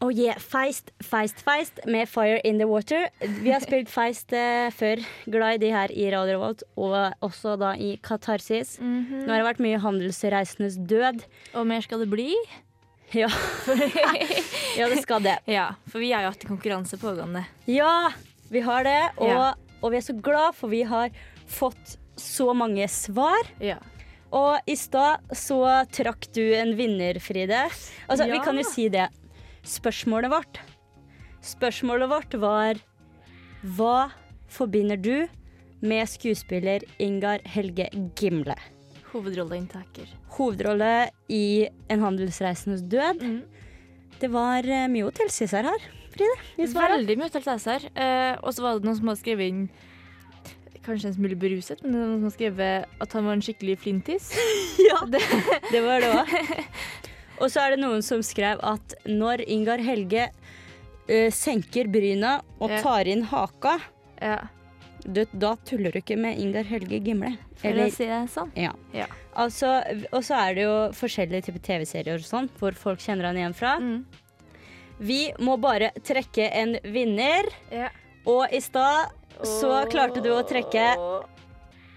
Oh 0.08 0.12
yeah, 0.16 0.38
Feist, 0.40 0.88
Feist, 1.04 1.42
Feist 1.44 1.82
med 1.84 2.08
Fire 2.08 2.40
in 2.40 2.56
the 2.58 2.64
Water. 2.64 3.10
Vi 3.20 3.50
har 3.52 3.60
spilt 3.60 3.90
Feist 3.92 4.32
eh, 4.32 4.70
før. 4.72 5.02
Glad 5.28 5.58
i 5.58 5.66
de 5.66 5.72
her 5.74 5.92
i 5.92 6.06
Radio 6.14 6.38
Revolt, 6.38 6.64
og 6.80 6.94
også 7.26 7.58
da 7.60 7.74
i 7.76 7.90
Katarsis. 8.00 8.78
Nå 8.80 9.26
har 9.28 9.42
det 9.42 9.44
vært 9.50 9.60
mye 9.60 9.80
handelsreisendes 9.82 10.78
død. 10.88 11.20
Og 11.52 11.68
mer 11.68 11.84
skal 11.84 12.00
det 12.06 12.08
bli. 12.14 12.30
Ja, 13.12 13.28
ja 14.80 14.88
det 14.88 15.02
skal 15.04 15.28
det. 15.28 15.36
Ja, 15.44 15.74
for 15.92 16.00
vi 16.00 16.14
har 16.16 16.24
jo 16.24 16.32
hatt 16.32 16.48
konkurranse 16.48 16.96
pågående. 17.04 17.44
Ja, 17.68 18.08
vi 18.48 18.64
har 18.64 18.88
det. 18.88 18.98
Og, 19.18 19.28
Ja. 19.28 19.52
og 19.82 19.92
vi 19.92 20.00
er 20.00 20.08
så 20.08 20.16
glad, 20.16 20.56
for 20.56 20.72
vi 20.72 20.86
har 20.88 21.12
fått 21.44 21.98
så 22.16 22.54
mange 22.56 22.88
svar. 22.88 23.52
Ja. 23.60 23.76
Og 24.32 24.56
i 24.64 24.74
stad 24.76 25.36
så 25.36 25.60
trakk 25.92 26.32
du 26.32 26.46
en 26.56 26.72
vinner, 26.80 27.20
Fride. 27.20 27.66
Altså, 28.08 28.24
vi 28.24 28.40
kan 28.40 28.56
jo 28.56 28.64
si 28.72 28.88
det. 28.88 29.10
Spørsmålet 29.66 30.32
vårt 30.32 30.60
Spørsmålet 31.44 32.10
vårt 32.10 32.34
var 32.40 32.80
Hva 33.62 34.10
forbinder 34.52 34.98
du 35.00 35.28
med 35.80 36.08
skuespiller 36.10 36.82
Ingar 36.98 37.42
Helge 37.46 37.86
Gimle? 38.18 38.56
Hovedrolleinntaker. 39.12 40.08
Hovedrolle 40.36 41.10
i 41.32 41.68
En 41.88 42.02
handelsreisendes 42.02 42.82
død. 42.90 43.22
Mm. 43.22 43.42
Det 44.18 44.30
var 44.32 44.66
eh, 44.66 44.88
mye 44.90 45.06
å 45.06 45.14
tilsi 45.14 45.46
seg 45.48 45.68
her, 45.68 45.84
Fride. 46.12 46.38
Veldig 46.58 47.16
mye 47.20 47.30
å 47.30 47.34
tilsi 47.36 47.54
seg 47.62 47.78
her. 47.78 47.86
Eh, 47.94 48.34
og 48.42 48.54
så 48.54 48.64
var 48.64 48.78
det 48.78 48.88
noen 48.88 48.98
som 48.98 49.12
hadde 49.12 49.22
skrevet 49.22 49.52
inn 49.52 49.68
Kanskje 50.88 51.10
en 51.10 51.16
smule 51.18 51.36
beruset, 51.36 51.82
men 51.84 51.92
noen 51.92 52.14
som 52.14 52.22
hadde 52.24 52.36
skrevet 52.38 53.00
at 53.04 53.12
han 53.12 53.26
var 53.28 53.36
en 53.36 53.42
skikkelig 53.44 53.74
flintis. 53.82 54.30
Ja, 54.88 55.02
det, 55.10 55.20
det 55.68 55.82
var 55.84 56.00
det 56.00 56.08
òg. 56.14 56.30
Og 57.40 57.50
så 57.52 57.62
er 57.62 57.74
det 57.76 57.80
noen 57.84 58.02
som 58.02 58.22
skrev 58.26 58.60
at 58.66 58.94
når 59.06 59.44
Ingar 59.46 59.78
Helge 59.84 60.28
uh, 60.30 61.28
senker 61.34 61.88
bryna 61.92 62.38
og 62.58 62.72
tar 62.82 63.06
inn 63.10 63.22
haka, 63.30 63.78
Ja, 64.20 64.40
du, 65.06 65.22
da 65.32 65.52
tuller 65.64 65.94
du 65.94 66.00
ikke 66.00 66.16
med 66.18 66.40
Ingar 66.42 66.66
Helge 66.66 66.98
Gimle. 67.00 67.36
for 67.56 67.68
Eller- 67.70 67.86
å 67.86 67.94
si 67.94 68.04
det 68.06 68.18
sånn. 68.30 68.50
Ja. 68.58 68.72
Ja. 68.92 69.06
Altså, 69.38 69.70
og 70.12 70.22
så 70.26 70.34
er 70.34 70.54
det 70.54 70.62
jo 70.64 70.74
forskjellige 70.98 71.44
typer 71.46 71.62
TV-serier 71.62 72.18
og 72.18 72.26
sånn, 72.26 72.48
hvor 72.58 72.74
folk 72.74 72.98
kjenner 72.98 73.28
han 73.30 73.36
igjen 73.38 73.54
fra. 73.54 73.76
Mm. 73.78 74.04
Vi 74.98 75.32
må 75.38 75.54
bare 75.62 75.92
trekke 76.02 76.48
en 76.52 76.74
vinner, 76.82 77.46
Ja. 77.70 77.88
og 78.26 78.52
i 78.52 78.58
stad 78.60 79.14
så 79.46 79.86
klarte 79.88 80.20
du 80.22 80.30
å 80.34 80.42
trekke 80.42 81.22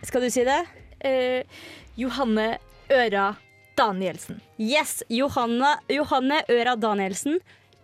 Skal 0.04 0.22
du 0.22 0.30
si 0.30 0.44
det? 0.44 0.60
Eh, 1.02 1.44
Johanne 1.98 2.58
Øra 2.90 3.36
Danielsen. 3.78 4.42
Yes! 4.60 5.04
Johanna, 5.10 5.78
Johanne 5.90 6.42
Øra 6.52 6.76
Danielsen 6.80 7.40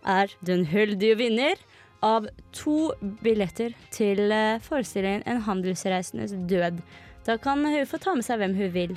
er 0.06 0.30
den 0.46 0.64
heldige 0.68 1.16
vinner 1.18 1.56
av 2.04 2.28
to 2.54 2.92
billetter 3.24 3.72
til 3.90 4.30
eh, 4.30 4.60
forestillingen 4.62 5.24
En 5.26 5.40
handelsreisendes 5.42 6.36
død. 6.48 6.78
Da 7.26 7.36
kan 7.42 7.64
hun 7.64 7.86
få 7.86 7.98
ta 8.00 8.14
med 8.14 8.24
seg 8.24 8.38
hvem 8.40 8.54
hun 8.56 8.70
vil. 8.72 8.94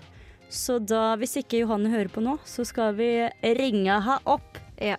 Så 0.51 0.77
da, 0.83 1.15
hvis 1.17 1.37
ikke 1.39 1.63
Johanne 1.63 1.89
hører 1.93 2.11
på 2.11 2.21
nå, 2.23 2.37
så 2.45 2.65
skal 2.67 2.93
vi 2.99 3.07
ringe 3.57 3.87
henne 4.03 4.19
opp 4.29 4.59
Ja. 4.81 4.97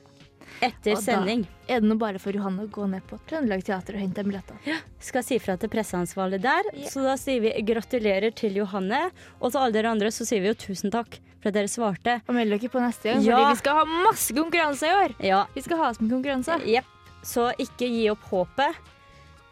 etter 0.60 0.96
Og 0.96 1.04
da- 1.04 1.22
Er 1.68 1.80
det 1.80 1.88
nå 1.88 1.96
bare 1.98 2.18
for 2.18 2.32
Johanne 2.32 2.64
å 2.66 2.70
gå 2.70 2.88
ned 2.88 3.02
på 3.06 3.18
Trøndelag 3.28 3.62
Teater 3.64 3.94
og 3.94 4.00
hente 4.00 4.24
billetter? 4.24 4.56
Skal 5.00 5.22
si 5.22 5.38
fra 5.38 5.56
til 5.56 5.68
presseansvarlig 5.68 6.40
der. 6.42 6.62
Ja. 6.74 6.88
Så 6.88 7.02
da 7.04 7.14
sier 7.16 7.40
vi 7.40 7.52
gratulerer 7.62 8.34
til 8.34 8.54
Johanne. 8.54 9.10
Og 9.40 9.52
til 9.52 9.60
alle 9.60 9.72
dere 9.72 9.90
andre 9.92 10.08
så 10.08 10.26
sier 10.26 10.40
vi 10.40 10.48
jo 10.48 10.54
tusen 10.54 10.90
takk 10.90 11.18
for 11.42 11.50
at 11.50 11.54
dere 11.58 11.68
svarte. 11.70 12.20
Og 12.28 12.34
meld 12.36 12.54
dere 12.54 12.70
på 12.70 12.80
neste 12.82 13.10
gang, 13.10 13.22
Ja. 13.26 13.36
fordi 13.36 13.50
vi 13.52 13.60
skal 13.64 13.74
ha 13.80 13.84
masse 14.06 14.32
konkurranse 14.36 14.86
i 14.88 14.94
år! 15.02 15.14
Ja, 15.26 15.42
Vi 15.54 15.60
skal 15.66 15.76
ha 15.82 15.92
som 15.92 16.08
konkurranse. 16.10 16.60
Jepp. 16.66 16.86
Så 17.22 17.50
ikke 17.58 17.86
gi 17.90 18.08
opp 18.10 18.22
håpet. 18.30 18.74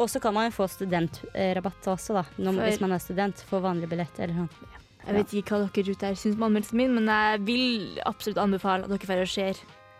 Og 0.00 0.09
så 0.09 0.20
kan 0.22 0.33
man 0.33 0.46
jo 0.50 0.55
få 0.57 0.66
studentrabatt 0.70 1.85
også, 1.92 2.14
da. 2.14 2.24
Når, 2.38 2.55
For- 2.55 2.62
hvis 2.70 2.81
man 2.81 2.92
er 2.92 2.98
student. 2.98 3.42
For 3.50 3.61
vanlig 3.61 3.88
billett 3.90 4.18
eller 4.18 4.35
noe. 4.35 4.48
Jeg 5.07 5.14
vet 5.16 5.33
ikke 5.42 5.50
hva 5.59 5.68
dere 5.72 5.90
ute 5.94 6.07
her 6.07 6.14
syns 6.14 6.37
om 6.37 6.42
anmeldelsen 6.48 6.76
min, 6.76 6.94
men 6.94 7.07
jeg 7.07 7.40
vil 7.44 8.00
absolutt 8.07 8.38
anbefale 8.38 8.85
at 8.85 8.90
dere 8.90 9.07
får 9.09 9.22
og 9.22 9.29
ser 9.29 9.55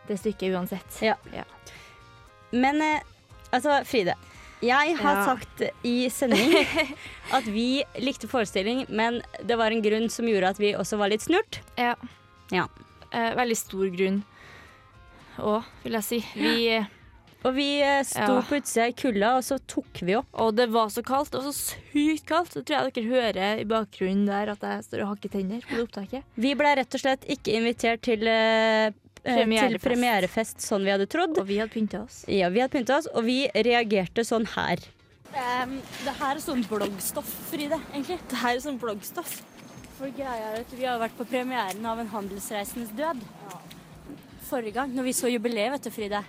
det 0.09 0.19
stykket 0.21 0.55
uansett. 0.55 1.03
Ja. 1.03 1.15
Men 2.53 2.81
eh, 2.83 3.01
altså, 3.53 3.81
Fride. 3.87 4.15
Jeg 4.63 4.97
har 5.01 5.15
Ja. 5.17 5.25
sagt 5.25 5.63
i 5.89 6.09
sending 6.13 6.53
at 7.37 7.45
vi 7.49 7.83
likte 7.99 8.29
forestilling, 8.29 8.85
men 8.89 9.23
det 9.43 9.57
var 9.57 9.73
en 9.73 9.83
grunn 9.83 10.09
som 10.13 10.27
gjorde 10.29 10.51
at 10.55 10.61
vi 10.61 10.75
også 10.77 10.99
var 11.01 11.09
litt 11.13 11.25
snurt. 11.25 11.61
Ja. 11.81 11.95
Ja. 12.53 12.67
Eh, 13.11 13.33
veldig 13.39 13.57
stor 13.57 13.89
grunn 13.95 14.23
òg, 15.41 15.65
vil 15.85 15.97
jeg 15.97 16.05
si. 16.05 16.19
Vi, 16.37 16.87
Og 17.41 17.55
vi 17.57 17.81
eh, 17.81 18.03
sto 18.05 18.43
på 18.45 18.59
utsida 18.61 18.91
i 18.91 18.93
kulda, 18.93 19.31
og 19.39 19.45
så 19.47 19.57
tok 19.65 20.03
vi 20.05 20.13
opp. 20.19 20.27
Og 20.45 20.53
det 20.59 20.67
var 20.69 20.91
så 20.93 21.01
kaldt. 21.03 21.35
og 21.39 21.47
så 21.49 21.53
sykt 21.57 22.27
kaldt. 22.29 22.53
Så 22.53 22.61
tror 22.61 22.83
jeg 22.85 22.93
dere 22.99 23.09
hører 23.15 23.63
i 23.63 23.65
bakgrunnen 23.65 24.27
der 24.29 24.53
at 24.53 24.61
jeg 24.61 24.85
står 24.85 25.07
og 25.07 25.15
hakker 25.15 25.33
tenner 25.39 25.65
på 25.65 25.79
det 25.79 25.87
opptaket. 25.87 26.27
Vi 26.37 26.53
ble 26.55 26.75
rett 26.77 26.95
og 26.99 27.01
slett 27.01 27.25
ikke 27.33 27.55
invitert 27.57 28.03
til, 28.05 28.29
eh, 29.25 29.35
eh, 29.35 29.37
til 29.37 29.47
Premierefest. 29.47 29.85
premierefest 29.85 30.65
sånn 30.65 30.87
vi 30.87 30.95
hadde 30.95 31.09
trodd. 31.11 31.37
Og 31.39 31.47
vi 31.49 31.61
hadde 31.61 31.73
pynta 31.75 32.05
oss. 32.05 32.25
Ja, 32.29 32.49
vi 32.49 32.63
hadde 32.63 32.73
pynta 32.75 32.99
oss, 32.99 33.09
og 33.15 33.25
vi 33.29 33.45
reagerte 33.55 34.25
sånn 34.27 34.49
her. 34.57 34.83
det 35.31 36.15
her 36.19 36.35
er 36.35 36.43
sånn 36.43 36.65
bloggstoff, 36.67 37.29
Fride, 37.51 37.79
egentlig. 37.93 38.19
Det 38.29 38.41
her 38.41 38.57
er 38.57 38.65
sånn 38.65 38.81
bloggstoff. 38.81 39.41
For 40.01 40.09
greia 40.17 40.33
er 40.33 40.63
at 40.63 40.71
vi 40.73 40.87
har 40.89 40.97
vært 41.01 41.17
på 41.19 41.27
premieren 41.29 41.85
av 41.85 41.99
En 42.01 42.09
handelsreisendes 42.09 42.95
død. 42.97 43.21
Forrige 44.51 44.73
gang, 44.75 44.95
når 44.97 45.05
vi 45.07 45.13
så 45.15 45.29
jubileet, 45.31 45.71
vet 45.75 45.85
du, 45.87 45.91
Fride. 45.95 46.23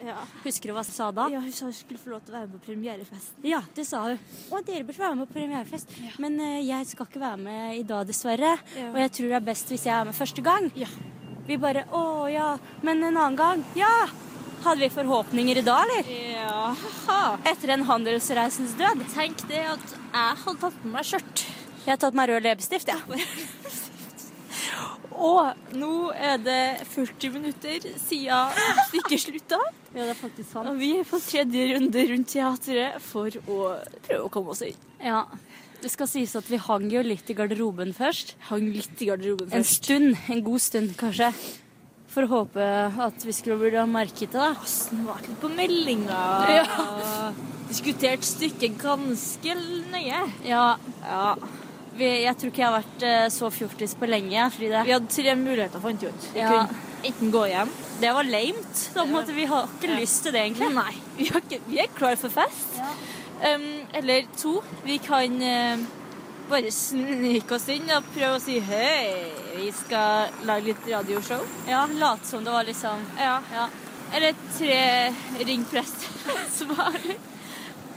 Husker 0.43 0.69
du 0.69 0.75
hva 0.75 0.83
hun 0.83 0.91
sa 0.91 1.07
da? 1.15 1.29
Ja, 1.31 1.39
hun 1.41 1.53
sa 1.55 1.65
hun 1.65 1.73
skulle 1.73 2.01
få 2.01 2.11
lov 2.11 2.19
til 2.25 2.35
å 2.35 2.37
være 2.37 2.49
med 2.51 2.59
på 2.59 2.67
premierefest. 2.67 3.39
Ja, 3.47 3.63
det 3.73 3.87
sa 3.89 4.03
hun. 4.09 4.19
Og 4.51 4.67
dere 4.67 4.85
burde 4.85 5.01
være 5.01 5.17
med 5.17 5.31
på 5.31 5.39
premierefest. 5.39 5.95
Men 6.21 6.35
uh, 6.37 6.59
jeg 6.59 6.91
skal 6.91 7.07
ikke 7.09 7.23
være 7.23 7.41
med 7.47 7.79
i 7.79 7.87
dag, 7.93 8.05
dessverre. 8.11 8.53
Ja. 8.75 8.91
Og 8.91 8.99
jeg 9.01 9.15
tror 9.17 9.31
det 9.31 9.39
er 9.39 9.47
best 9.47 9.73
hvis 9.73 9.87
jeg 9.87 9.95
er 9.95 10.11
med 10.11 10.19
første 10.19 10.45
gang. 10.45 10.69
Ja. 10.77 10.91
Vi 11.47 11.57
bare 11.61 11.85
Å 11.91 12.03
ja. 12.31 12.49
Men 12.85 13.03
en 13.03 13.17
annen 13.17 13.39
gang? 13.39 13.63
Ja! 13.77 14.07
Hadde 14.61 14.83
vi 14.83 14.91
forhåpninger 14.93 15.57
i 15.57 15.61
dag, 15.65 15.87
eller? 15.87 16.09
Ja. 16.35 17.37
Etter 17.49 17.73
en 17.73 17.85
handelsreisens 17.87 18.75
død? 18.77 19.01
Tenk 19.15 19.41
det 19.49 19.63
at 19.71 19.95
jeg 19.95 20.41
hadde 20.43 20.59
tatt 20.61 20.77
på 20.83 20.91
meg 20.93 21.07
skjørt. 21.09 21.45
Jeg 21.81 21.95
har 21.95 22.01
tatt 22.03 22.17
meg 22.17 22.29
rød 22.29 22.45
leppestift, 22.45 22.91
jeg. 22.91 23.23
Og 25.21 25.73
nå 25.77 25.95
er 26.13 26.37
det 26.41 26.61
40 26.93 27.33
minutter 27.33 27.89
siden 28.01 28.61
stykket 28.89 29.27
slutta. 29.27 29.61
Ja, 29.91 30.05
det 30.05 30.13
er 30.13 30.19
faktisk 30.21 30.53
sant. 30.53 30.69
Og 30.71 30.77
vi 30.79 30.93
er 31.01 31.03
på 31.03 31.17
tredje 31.19 31.65
runde 31.73 32.03
rundt 32.13 32.29
teatret 32.31 33.01
for 33.03 33.27
å 33.27 33.57
prøve 34.05 34.21
å 34.23 34.29
komme 34.31 34.53
oss 34.53 34.61
inn. 34.63 34.77
Ja. 35.03 35.25
Det 35.81 35.89
skal 35.89 36.07
sies 36.09 36.35
at 36.37 36.45
vi 36.51 36.59
hang 36.61 36.83
jo 36.93 37.01
litt 37.01 37.29
i 37.31 37.35
garderoben 37.37 37.89
først. 37.97 38.35
Hang 38.51 38.67
litt 38.75 39.01
i 39.01 39.07
garderoben 39.09 39.49
først. 39.49 39.57
En 39.57 39.65
stund. 39.65 40.17
En 40.29 40.43
god 40.45 40.61
stund, 40.61 40.91
kanskje. 40.99 41.31
For 42.11 42.27
å 42.27 42.29
håpe 42.29 42.65
at 43.07 43.23
vi 43.23 43.33
skulle 43.33 43.57
bli 43.61 43.83
merket 43.89 44.33
det, 44.35 44.49
var 45.07 45.23
litt 45.23 45.39
på 45.41 45.49
meldinga. 45.55 46.19
Diskutert 47.71 48.25
stykket 48.27 48.75
ganske 48.81 49.55
nøye. 49.93 50.21
Ja. 50.45 50.65
Vi, 51.95 52.07
jeg 52.25 52.35
tror 52.39 52.51
ikke 52.51 52.61
jeg 52.61 52.67
har 52.69 52.77
vært 52.77 53.05
eh, 53.07 53.25
så 53.33 53.49
fjortis 53.51 53.95
på 53.99 54.07
lenge, 54.11 54.45
Fride. 54.55 54.83
Vi 54.87 54.93
hadde 54.95 55.11
tre 55.11 55.33
muligheter, 55.39 55.81
fant 55.83 56.03
vi 56.03 56.11
ut. 56.11 56.27
Vi 56.35 56.39
Ja. 56.43 56.51
kunne 56.51 56.89
enten 57.09 57.31
gå 57.33 57.41
hjem 57.49 57.71
Det 58.01 58.11
var 58.13 58.23
lamet. 58.29 59.31
Vi 59.35 59.45
har 59.49 59.67
ikke 59.67 59.89
Ja. 59.89 59.97
lyst 59.99 60.23
til 60.23 60.31
det, 60.35 60.41
egentlig. 60.45 60.69
Nei, 60.75 60.93
vi, 61.17 61.25
har 61.31 61.41
ikke, 61.41 61.59
vi 61.67 61.79
er 61.83 61.89
klar 61.95 62.15
for 62.21 62.29
fest. 62.29 62.77
Um, 63.41 63.65
eller 63.97 64.25
to, 64.37 64.61
vi 64.85 64.97
kan 65.01 65.41
eh, 65.41 65.79
bare 66.49 66.71
snike 66.71 67.55
oss 67.55 67.65
inn 67.73 67.87
og 67.95 68.05
prøve 68.13 68.35
å 68.37 68.41
si 68.43 68.59
hei, 68.61 69.31
vi 69.55 69.71
skal 69.73 70.29
lage 70.45 70.67
litt 70.69 70.89
radioshow. 70.91 71.41
Ja, 71.69 71.87
Late 71.89 72.27
som 72.29 72.43
det 72.45 72.53
var 72.53 72.67
liksom 72.67 73.01
Ja. 73.17 73.39
Ja. 73.53 73.65
Eller 74.13 74.35
tre 74.57 75.13
ring 75.47 75.63
presteansvarlig. 75.71 77.17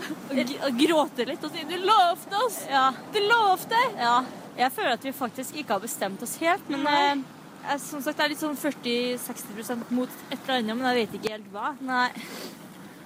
Og, 0.05 0.37
og 0.37 0.75
gråte 0.77 1.25
litt 1.25 1.45
og 1.47 1.53
si 1.55 1.63
'du 1.65 1.79
lovte 1.81 2.37
oss'! 2.37 2.59
Ja. 2.69 2.91
Du 3.13 3.19
lovte! 3.25 3.79
ja. 3.97 4.19
Jeg 4.57 4.73
føler 4.73 4.93
at 4.99 5.05
vi 5.05 5.13
faktisk 5.13 5.57
ikke 5.57 5.73
har 5.75 5.81
bestemt 5.81 6.23
oss 6.23 6.37
helt, 6.43 6.69
men 6.69 6.85
Nei. 6.85 6.99
eh, 7.11 7.23
Jeg, 7.71 7.81
som 7.81 8.03
sagt, 8.05 8.19
det 8.19 8.25
er 8.25 8.29
litt 8.35 8.43
sånn 8.43 8.59
40-60% 8.61 9.89
mot 9.97 10.09
et 10.31 10.39
eller 10.45 10.59
annet, 10.59 10.77
men 10.77 10.85
jeg 10.91 10.99
vet 10.99 11.15
ikke 11.17 11.33
helt 11.33 11.47
hva. 11.55 11.71
Nei. 11.81 12.11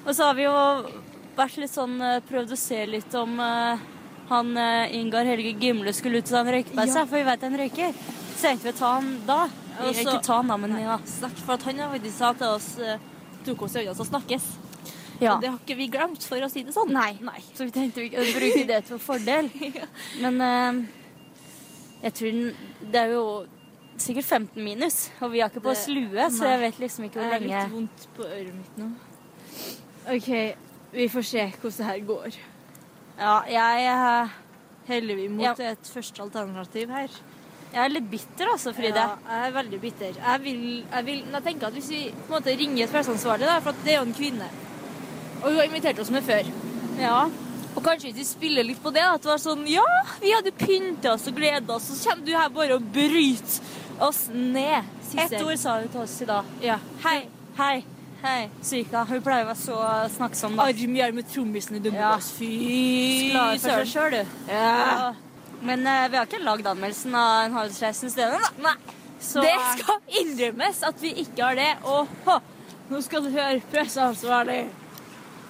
Og 0.05 0.11
så 0.14 0.27
har 0.27 0.35
vi 0.35 0.48
jo 0.48 0.57
vært 1.38 1.57
litt 1.62 1.72
sånn 1.74 1.96
eh, 2.03 2.18
Prøvd 2.29 2.53
å 2.55 2.59
se 2.61 2.81
litt 2.90 3.14
om 3.18 3.38
eh, 3.40 3.85
han 4.29 4.51
eh, 4.61 4.94
Ingar 4.98 5.24
Helge 5.29 5.55
Gimle 5.62 5.92
skulle 5.96 6.20
ut 6.20 6.29
ta 6.29 6.42
en 6.42 6.53
røykepause, 6.53 6.98
Ja. 6.98 7.07
for 7.09 7.16
vi 7.16 7.24
vet 7.31 7.46
han 7.46 7.57
røyker. 7.59 7.94
Så 8.35 8.42
tenkte 8.44 8.68
vi 8.68 8.74
å 8.74 8.79
ta 8.79 8.92
han 8.98 9.12
da. 9.27 9.38
Vi 9.79 9.94
så- 9.94 10.05
Ikke 10.05 10.22
ta 10.27 10.37
han, 10.42 10.48
da, 10.53 10.57
men 10.61 10.77
ja. 10.83 10.98
Snakk 11.07 11.38
for 11.44 11.55
at 11.57 11.62
han 11.70 11.79
har 11.79 11.94
faktisk 11.94 12.18
sa 12.18 12.33
til 12.35 12.46
oss 12.59 12.70
tok 13.46 13.62
oss 13.62 13.77
i 13.77 13.85
øynene 13.85 13.94
og 14.01 14.07
snakkes. 14.09 14.46
ja. 15.20 15.35
Og 15.35 15.40
det 15.42 15.48
har 15.51 15.59
ikke 15.59 15.77
vi 15.79 15.88
glemt, 15.88 16.22
for 16.27 16.37
å 16.44 16.48
si 16.51 16.62
det 16.66 16.74
sånn. 16.74 16.92
Nei. 16.92 17.14
Så 17.55 17.64
vi 17.64 17.70
tenkte 17.74 18.03
vi 18.05 18.11
kunne 18.12 18.35
bruke 18.37 18.66
det 18.68 18.85
til 18.87 18.98
fordel. 19.03 19.48
Men 20.22 20.40
uh, 20.40 20.83
jeg 22.03 22.14
tror 22.14 22.31
den, 22.37 22.53
det 22.92 23.01
er 23.01 23.14
jo 23.16 23.24
sikkert 23.98 24.29
15 24.29 24.62
minus, 24.62 24.98
og 25.20 25.33
vi 25.33 25.40
har 25.42 25.51
ikke 25.51 25.62
på 25.64 25.72
oss 25.72 25.87
Det- 25.87 25.94
lue, 25.96 26.29
så 26.31 26.53
jeg 26.53 26.61
vet 26.61 26.79
liksom 26.85 27.09
ikke 27.09 27.18
Jeg 27.18 27.24
hvor 27.24 27.33
har 27.33 27.40
lenge 27.40 27.62
litt 27.64 27.72
vondt 27.74 28.07
på 28.18 28.29
øret 28.29 28.55
mitt 28.55 28.79
nå. 28.79 28.90
OK, 30.09 30.31
vi 30.92 31.09
får 31.09 31.22
se 31.29 31.46
hvordan 31.61 31.77
det 31.79 31.87
her 31.87 32.05
går. 32.09 32.37
Ja, 33.18 33.40
jeg, 33.51 33.88
eh, 33.92 34.37
Heller 34.88 35.14
vi 35.18 35.29
mot 35.29 35.42
Ja. 35.44 35.53
et 35.72 35.90
første 35.94 36.22
alternativ 36.22 36.88
her? 36.88 37.09
jeg 37.72 37.85
er 37.85 37.88
litt 37.88 38.11
bitter, 38.11 38.46
altså, 38.53 38.72
Fride. 38.72 38.96
Ja, 38.96 39.16
jeg 39.29 39.48
er 39.48 39.53
veldig 39.53 39.81
bitter. 39.81 40.14
Jeg 40.16 40.40
vil, 40.42 40.85
jeg 40.92 41.05
vil 41.05 41.24
jeg 41.33 41.42
tenker 41.44 41.66
at 41.66 41.72
Hvis 41.72 41.90
vi 41.90 42.14
på 42.29 42.35
en 42.35 42.40
måte 42.42 42.57
ringer 42.59 42.87
presseansvarlig, 42.88 43.62
for 43.62 43.72
det 43.85 43.92
er 43.92 43.96
jo 43.98 44.07
en 44.07 44.14
kvinne 44.14 44.48
Og 45.42 45.51
hun 45.51 45.57
har 45.57 45.64
invitert 45.68 45.98
oss 45.98 46.11
med 46.11 46.22
før. 46.22 46.48
Ja. 46.98 47.29
Og 47.77 47.83
kanskje 47.85 48.09
hvis 48.12 48.16
vi 48.16 48.24
spiller 48.24 48.64
litt 48.64 48.83
på 48.83 48.90
det, 48.90 49.03
at 49.03 49.20
det 49.22 49.31
var 49.31 49.38
sånn 49.38 49.66
Ja, 49.68 49.85
vi 50.20 50.33
hadde 50.33 50.51
pynta 50.53 51.12
oss 51.12 51.29
og 51.29 51.35
gleda 51.37 51.74
oss, 51.74 51.90
og 51.90 51.96
så 51.96 52.11
kommer 52.11 52.27
du 52.27 52.33
her 52.33 52.48
bare 52.48 52.74
og 52.74 52.83
bryter 52.92 53.61
oss 54.01 54.29
ned. 54.33 54.85
Ett 55.18 55.42
ord 55.42 55.57
sa 55.59 55.79
hun 55.81 55.88
til 55.88 56.01
oss 56.01 56.22
i 56.22 56.24
dag. 56.24 56.44
Ja. 56.62 56.79
Hei. 57.05 57.29
Hei. 57.59 57.85
Hei. 58.22 58.48
Syka. 58.66 59.04
Hun 59.07 59.22
pleier 59.22 59.44
å 59.46 59.50
være 59.52 59.61
så 59.61 59.76
snakksom, 60.16 60.57
da. 60.59 60.66
Arm 60.72 60.96
i 60.96 61.02
arm 61.04 61.18
med 61.20 61.28
trommisen 61.31 61.76
i 61.76 61.78
Ja. 61.78 61.85
Dummebass. 61.87 62.31
Fy 62.38 63.31
Glad 63.31 63.61
for 63.61 63.62
seg 63.62 63.70
søren. 63.70 63.87
sjøl, 63.92 64.11
du. 64.11 64.52
Ja. 64.52 65.14
Men 65.62 65.87
uh, 65.87 66.09
vi 66.11 66.16
har 66.18 66.26
ikke 66.26 66.42
lagd 66.42 66.66
anmeldelsen 66.70 67.14
av 67.18 67.44
En 67.46 67.52
handelsreisens 67.59 68.14
død 68.18 68.35
ennå. 68.38 68.50
Nei. 68.66 68.74
Så 69.20 69.42
Det 69.42 69.54
skal 69.78 70.18
innrømmes 70.20 70.83
at 70.87 71.00
vi 71.02 71.12
ikke 71.24 71.42
har 71.44 71.54
det. 71.59 71.70
Og 71.85 72.11
hå, 72.26 72.37
nå 72.90 73.00
skal 73.02 73.24
du 73.26 73.31
høre 73.35 73.62
presseansvarlig. 73.72 74.61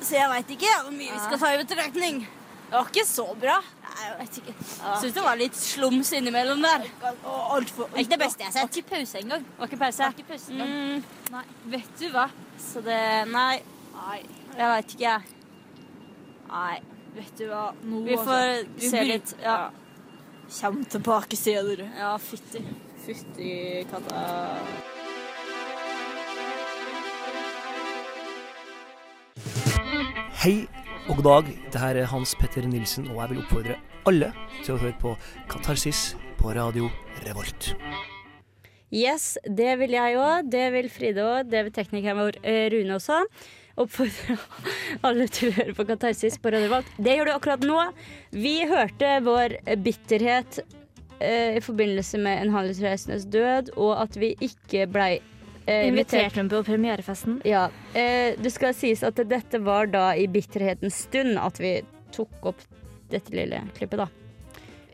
Så 0.01 0.15
jeg 0.17 0.31
veit 0.31 0.53
ikke 0.55 0.77
hvor 0.85 0.93
mye 0.95 1.13
vi 1.13 1.25
skal 1.25 1.41
ta 1.43 1.53
i 1.55 1.59
betraktning. 1.65 2.21
Det 2.69 2.77
var 2.77 2.89
ikke 2.93 3.07
så 3.09 3.27
bra. 3.41 3.59
Jeg 3.99 4.19
vet 4.19 4.37
ikke. 4.41 4.55
Syns 5.01 5.15
det 5.17 5.23
var 5.25 5.39
litt 5.41 5.57
slums 5.59 6.13
innimellom 6.17 6.63
der. 6.63 6.85
Og 7.25 7.57
alt 7.57 7.71
for, 7.75 7.89
Ikke 7.97 8.15
det 8.15 8.19
beste 8.23 8.45
jeg 8.45 8.53
har 8.53 8.55
Det 8.55 8.63
var 8.63 8.77
ikke 8.77 8.91
pause 8.95 9.19
engang. 9.23 9.47
Var 9.59 9.67
ikke 9.73 9.81
pause. 9.83 10.03
Var 10.05 10.15
ikke 10.19 10.29
pause 10.33 10.53
engang. 10.53 10.71
Mm, 10.77 11.03
Nei. 11.35 11.45
Vet 11.77 11.91
du 12.01 12.07
hva? 12.15 12.29
så 12.59 12.81
det 12.85 13.01
Nei. 13.33 13.57
Nei. 13.99 14.21
Jeg 14.59 14.69
veit 14.75 14.95
ikke, 14.95 15.03
jeg. 15.05 15.23
Nei. 16.49 16.79
Vet 17.19 17.39
du 17.39 17.45
hva? 17.51 17.65
Nå, 17.83 18.03
Vi 18.07 18.17
får 18.29 18.67
Vi 18.79 18.91
se 18.93 19.05
litt. 19.05 19.35
Ja, 19.43 19.59
Kjem 20.49 20.85
tilbake, 20.89 21.37
sier 21.37 21.67
du. 21.77 21.83
ja 21.99 22.15
fytti. 22.19 22.63
Fytti 23.05 23.51
katta. 23.91 24.23
Hei 30.43 30.69
og 31.09 31.17
god 31.17 31.25
dag. 31.25 31.47
Det 31.73 31.81
her 31.81 31.97
er 31.97 32.09
Hans 32.11 32.35
Petter 32.37 32.67
Nilsen, 32.69 33.07
og 33.09 33.23
jeg 33.23 33.31
vil 33.31 33.39
oppfordre 33.41 33.77
alle 34.09 34.29
til 34.65 34.75
å 34.75 34.81
høre 34.83 34.97
på 35.01 35.15
Katarsis 35.49 36.13
på 36.37 36.53
Radio 36.57 36.91
Revolt. 37.25 37.71
Yes, 38.93 39.39
det 39.45 39.79
vil 39.81 39.97
jeg 39.97 40.19
òg. 40.21 40.51
Det 40.53 40.67
vil 40.75 40.91
Fride 40.93 41.25
òg. 41.25 41.49
Det 41.49 41.65
vil 41.65 41.75
teknikeren 41.77 42.21
vår 42.21 42.39
eh, 42.43 42.67
Rune 42.75 42.99
også. 42.99 43.23
Oppfordre 43.81 44.37
alle 45.09 45.29
til 45.33 45.49
å 45.49 45.57
høre 45.57 45.77
på 45.79 45.89
Katarsis 45.89 46.37
på 46.41 46.53
Radio 46.53 46.69
Revolt. 46.69 46.93
Det 47.01 47.17
gjør 47.17 47.31
du 47.31 47.35
akkurat 47.39 47.65
nå. 47.65 47.81
Vi 48.37 48.55
hørte 48.69 49.15
vår 49.25 49.57
bitterhet 49.85 50.61
eh, 51.25 51.57
i 51.57 51.65
forbindelse 51.65 52.21
med 52.21 52.45
en 52.45 52.53
handelsreisendes 52.53 53.29
død, 53.33 53.73
og 53.81 53.97
at 54.05 54.21
vi 54.21 54.35
ikke 54.45 54.85
blei 54.93 55.13
eh, 55.69 55.89
invitert 55.89 56.37
hun 56.37 56.49
på 56.51 56.63
premierefesten. 56.67 57.41
Ja. 57.49 57.69
Eh, 57.95 58.35
det 58.41 58.53
skal 58.55 58.75
sies 58.77 59.05
at 59.07 59.21
dette 59.29 59.61
var 59.65 59.91
da 59.93 60.11
i 60.17 60.27
bitterhetens 60.31 61.05
stund 61.09 61.39
at 61.41 61.61
vi 61.63 61.79
tok 62.15 62.51
opp 62.53 62.65
dette 63.13 63.33
lille 63.37 63.63
klippet, 63.77 64.05
da. 64.05 64.09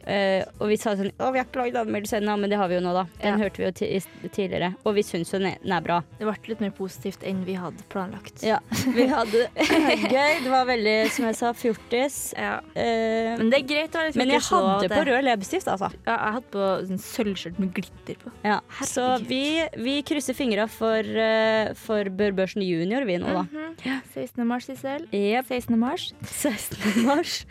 Eh, 0.07 0.45
og 0.61 0.69
vi 0.69 0.77
sa 0.77 0.93
sånn 0.99 1.11
Å, 1.19 1.31
vi 1.33 1.38
har 1.40 1.47
ikke 1.47 1.62
lagd 1.62 1.77
anmeldelse 1.81 2.19
ennå, 2.21 2.35
men 2.38 2.51
det 2.53 2.59
har 2.61 2.69
vi 2.69 2.75
jo 2.77 2.81
nå, 2.85 2.93
da. 2.93 3.05
Den 3.23 3.38
Ja. 3.38 3.45
hørte 3.45 3.57
vi 3.62 3.64
jo 3.64 4.29
tidligere. 4.29 4.75
Og 4.85 4.95
vi 4.95 5.03
syns 5.03 5.33
jo 5.33 5.38
den 5.38 5.49
er, 5.53 5.59
den 5.62 5.73
er 5.73 5.81
bra. 5.81 6.03
Det 6.19 6.27
ble 6.27 6.35
litt 6.49 6.61
mer 6.61 6.71
positivt 6.77 7.23
enn 7.25 7.45
vi 7.47 7.55
hadde 7.55 7.83
planlagt. 7.88 8.43
Ja. 8.45 8.59
Vi 8.95 9.07
hadde 9.17 9.47
gøy. 10.14 10.43
Det 10.45 10.51
var 10.53 10.67
veldig, 10.69 10.97
som 11.11 11.25
jeg 11.27 11.37
sa, 11.37 11.53
fjortis. 11.57 12.19
Ja. 12.37 12.59
Uh, 12.77 13.38
Men 13.40 13.51
det 13.51 13.62
er 13.62 13.67
greit 13.71 13.95
å 13.95 13.99
være 14.03 14.12
litt 14.12 14.17
men 14.21 14.29
jeg 14.35 14.40
hadde 14.51 14.88
det- 14.88 14.99
på 14.99 15.05
rød 15.09 15.25
leppestift, 15.25 15.69
altså. 15.73 15.90
Ja, 16.07 16.17
jeg 16.19 16.33
hadde 16.37 16.51
på 16.53 16.69
sånn 16.90 17.01
sølvskjørt 17.05 17.59
med 17.59 17.73
glitter 17.75 18.21
på. 18.25 18.33
Ja. 18.45 18.61
Så 18.85 19.07
vi, 19.29 19.43
vi 19.77 19.97
krysser 20.03 20.35
fingra 20.37 20.69
for, 20.69 21.01
uh, 21.01 21.73
for 21.75 22.05
Bør 22.11 22.33
Børsen 22.37 22.62
junior, 22.67 23.05
vi 23.09 23.17
nå, 23.19 23.33
da. 23.33 23.47
Mhm. 23.49 24.03
16. 24.14 24.45
mars, 24.47 24.67
Sissel. 24.69 25.07
Yep. 25.12 25.47
16. 25.49 25.79
mars. 25.79 26.12
16. 26.29 27.05
mars. 27.07 27.45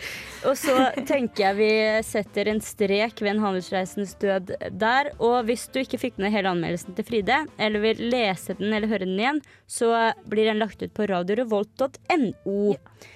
Og 0.46 0.56
så 0.60 0.78
tenker 1.08 1.44
jeg 1.48 1.56
vi 1.58 1.72
setter 2.06 2.43
setter 2.44 2.52
en 2.52 2.62
strek 2.62 3.22
ved 3.22 3.32
en 3.32 3.44
handelsreisens 3.44 4.16
død 4.20 4.52
der. 4.72 5.12
Og 5.20 5.46
hvis 5.48 5.68
du 5.72 5.80
ikke 5.80 6.00
fikk 6.00 6.18
med 6.20 6.32
hele 6.34 6.50
anmeldelsen 6.52 6.96
til 6.96 7.06
Fride, 7.06 7.46
eller 7.58 7.80
vil 7.80 8.10
lese 8.12 8.56
den 8.60 8.74
eller 8.74 8.88
høre 8.88 9.06
den 9.06 9.20
igjen, 9.20 9.42
så 9.68 10.12
blir 10.28 10.50
den 10.50 10.60
lagt 10.60 10.82
ut 10.84 10.94
på 10.94 11.08
radiorevolt.no. 11.08 12.76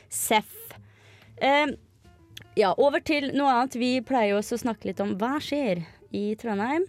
Seff. 0.09 0.53
Eh, 1.37 1.67
ja, 2.55 2.73
over 2.77 3.03
til 3.03 3.33
noe 3.35 3.51
annet. 3.51 3.75
Vi 3.75 3.99
pleier 4.01 4.37
også 4.37 4.55
å 4.55 4.63
snakke 4.63 4.89
litt 4.89 5.01
om 5.03 5.17
hva 5.19 5.37
skjer 5.43 5.83
i 6.15 6.35
Trondheim. 6.39 6.87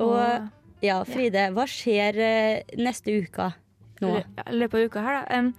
Og 0.00 0.48
ja, 0.80 1.02
Fride, 1.04 1.50
hva 1.52 1.66
skjer 1.68 2.22
eh, 2.22 2.78
neste 2.78 3.12
uka 3.20 3.52
nå? 4.00 4.14
I 4.46 4.56
løpet 4.56 4.78
av 4.78 4.88
uka 4.88 5.04
her, 5.04 5.20
da. 5.20 5.38
Um, 5.42 5.52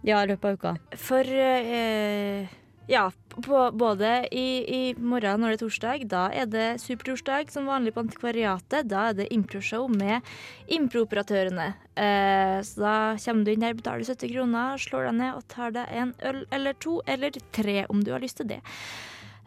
Ja, 0.00 0.22
i 0.24 0.30
løpet 0.30 0.46
av 0.48 0.54
uka. 0.56 0.70
For 0.96 1.28
eh, 1.28 2.48
ja, 2.88 3.02
både 3.46 4.28
i, 4.32 4.44
i 4.68 4.94
morgen 4.98 5.40
når 5.40 5.52
det 5.54 5.56
er 5.58 5.62
torsdag, 5.64 6.04
da 6.10 6.22
er 6.32 6.46
det 6.50 6.66
supertorsdag 6.82 7.50
som 7.50 7.66
vanlig 7.70 7.92
på 7.94 8.02
Antikvariatet. 8.04 8.88
Da 8.90 9.08
er 9.10 9.14
det 9.18 9.28
improshow 9.32 9.88
med 9.88 10.22
improoperatørene. 10.68 11.68
Eh, 12.00 12.58
så 12.66 12.80
da 12.84 12.94
kommer 13.22 13.44
du 13.46 13.52
inn 13.54 13.64
der, 13.64 13.76
betaler 13.78 14.04
70 14.06 14.32
kroner, 14.34 14.78
slår 14.80 15.08
deg 15.10 15.18
ned 15.20 15.34
og 15.38 15.46
tar 15.52 15.74
deg 15.76 15.86
en 16.02 16.12
øl 16.30 16.42
eller 16.52 16.78
to, 16.82 17.00
eller 17.06 17.30
tre 17.56 17.84
om 17.90 18.02
du 18.04 18.12
har 18.14 18.22
lyst 18.24 18.40
til 18.40 18.50
det. 18.54 18.60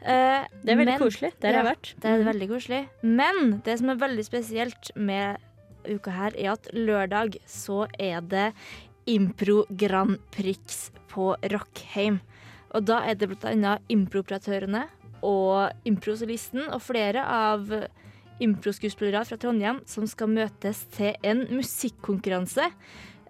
Eh, 0.03 0.43
Det 0.63 0.73
er 0.73 0.75
veldig 0.77 0.85
men- 0.85 0.99
koselig. 1.01 1.31
Der 1.39 1.53
har 1.53 1.63
jeg 1.63 1.71
vært. 1.75 1.93
Det 2.03 2.09
er 2.11 2.23
veldig 2.27 2.49
koselig. 2.49 2.81
Men 3.03 3.61
det 3.65 3.77
som 3.79 3.89
er 3.89 3.95
veldig 4.01 4.25
spesielt 4.27 4.91
med 4.95 5.37
uka 5.87 6.11
her, 6.11 6.31
er 6.37 6.51
at 6.53 6.69
lørdag 6.73 7.37
så 7.47 7.87
er 7.99 8.21
det 8.21 8.53
Impro 9.07 9.65
Grand 9.75 10.17
Prix 10.31 10.91
på 11.11 11.35
Rockheim. 11.51 12.21
Og 12.73 12.85
da 12.89 13.01
er 13.07 13.15
det 13.15 13.29
blant 13.29 13.45
annet 13.45 13.93
improoperatørene 13.93 14.87
og 15.23 15.71
improsolisten 15.87 16.65
og 16.73 16.81
flere 16.83 17.21
av 17.23 17.69
improskuespillere 18.43 19.23
fra 19.29 19.37
Trondheim 19.39 19.81
som 19.87 20.07
skal 20.09 20.31
møtes 20.33 20.83
til 20.95 21.13
en 21.23 21.45
musikkonkurranse. 21.53 22.65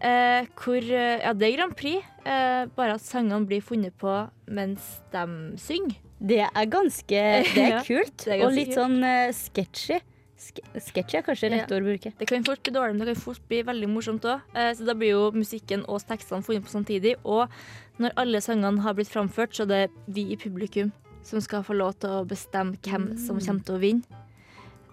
Eh, 0.04 0.48
hvor 0.60 0.84
Ja, 0.84 1.34
det 1.34 1.48
er 1.48 1.58
Grand 1.58 1.76
Prix, 1.80 2.04
eh, 2.26 2.66
bare 2.76 2.96
at 2.98 3.02
sangene 3.06 3.46
blir 3.48 3.62
funnet 3.64 3.94
på 4.00 4.16
mens 4.48 5.02
de 5.14 5.26
synger. 5.60 6.00
Det 6.24 6.40
er 6.40 6.66
ganske 6.72 7.08
Det 7.54 7.58
er 7.58 7.70
Ja, 7.78 7.84
kult. 7.84 8.18
det 8.26 8.34
er 8.40 8.46
og 8.46 8.54
litt 8.56 8.72
kult. 8.72 8.78
sånn 8.80 9.04
uh, 9.04 9.32
sketchy. 9.36 10.00
Sk 10.44 10.60
sketchy 10.90 11.18
er 11.20 11.24
kanskje 11.24 11.50
rett 11.54 11.70
Ja. 11.72 11.78
ord 11.78 11.86
å 11.86 11.92
bruke. 11.92 12.12
Det 12.20 12.28
kan 12.28 12.44
fort 12.44 12.64
bli 12.66 12.74
dårlig, 12.76 12.98
men 12.98 13.06
det 13.08 13.14
kan 13.16 13.22
fort 13.24 13.44
bli 13.48 13.62
veldig 13.64 13.88
morsomt 13.90 14.26
òg. 14.28 14.42
Så 14.76 14.86
da 14.86 14.94
blir 14.94 15.14
jo 15.14 15.32
musikken 15.32 15.86
og 15.88 16.02
tekstene 16.10 16.44
funnet 16.44 16.66
på 16.66 16.74
samtidig. 16.74 17.16
Og 17.24 17.48
når 18.00 18.12
alle 18.18 18.42
sangene 18.44 18.82
har 18.84 18.94
blitt 18.98 19.08
framført, 19.14 19.56
så 19.56 19.64
er 19.64 19.72
det 19.72 19.92
vi 20.08 20.26
i 20.34 20.36
publikum 20.36 20.92
som 21.24 21.40
skal 21.40 21.64
få 21.64 21.78
lov 21.80 21.94
til 22.04 22.10
å 22.10 22.26
bestemme 22.28 22.76
hvem 22.84 23.14
som 23.18 23.40
kommer 23.40 23.64
til 23.64 23.76
å 23.78 23.80
vinne. 23.80 24.20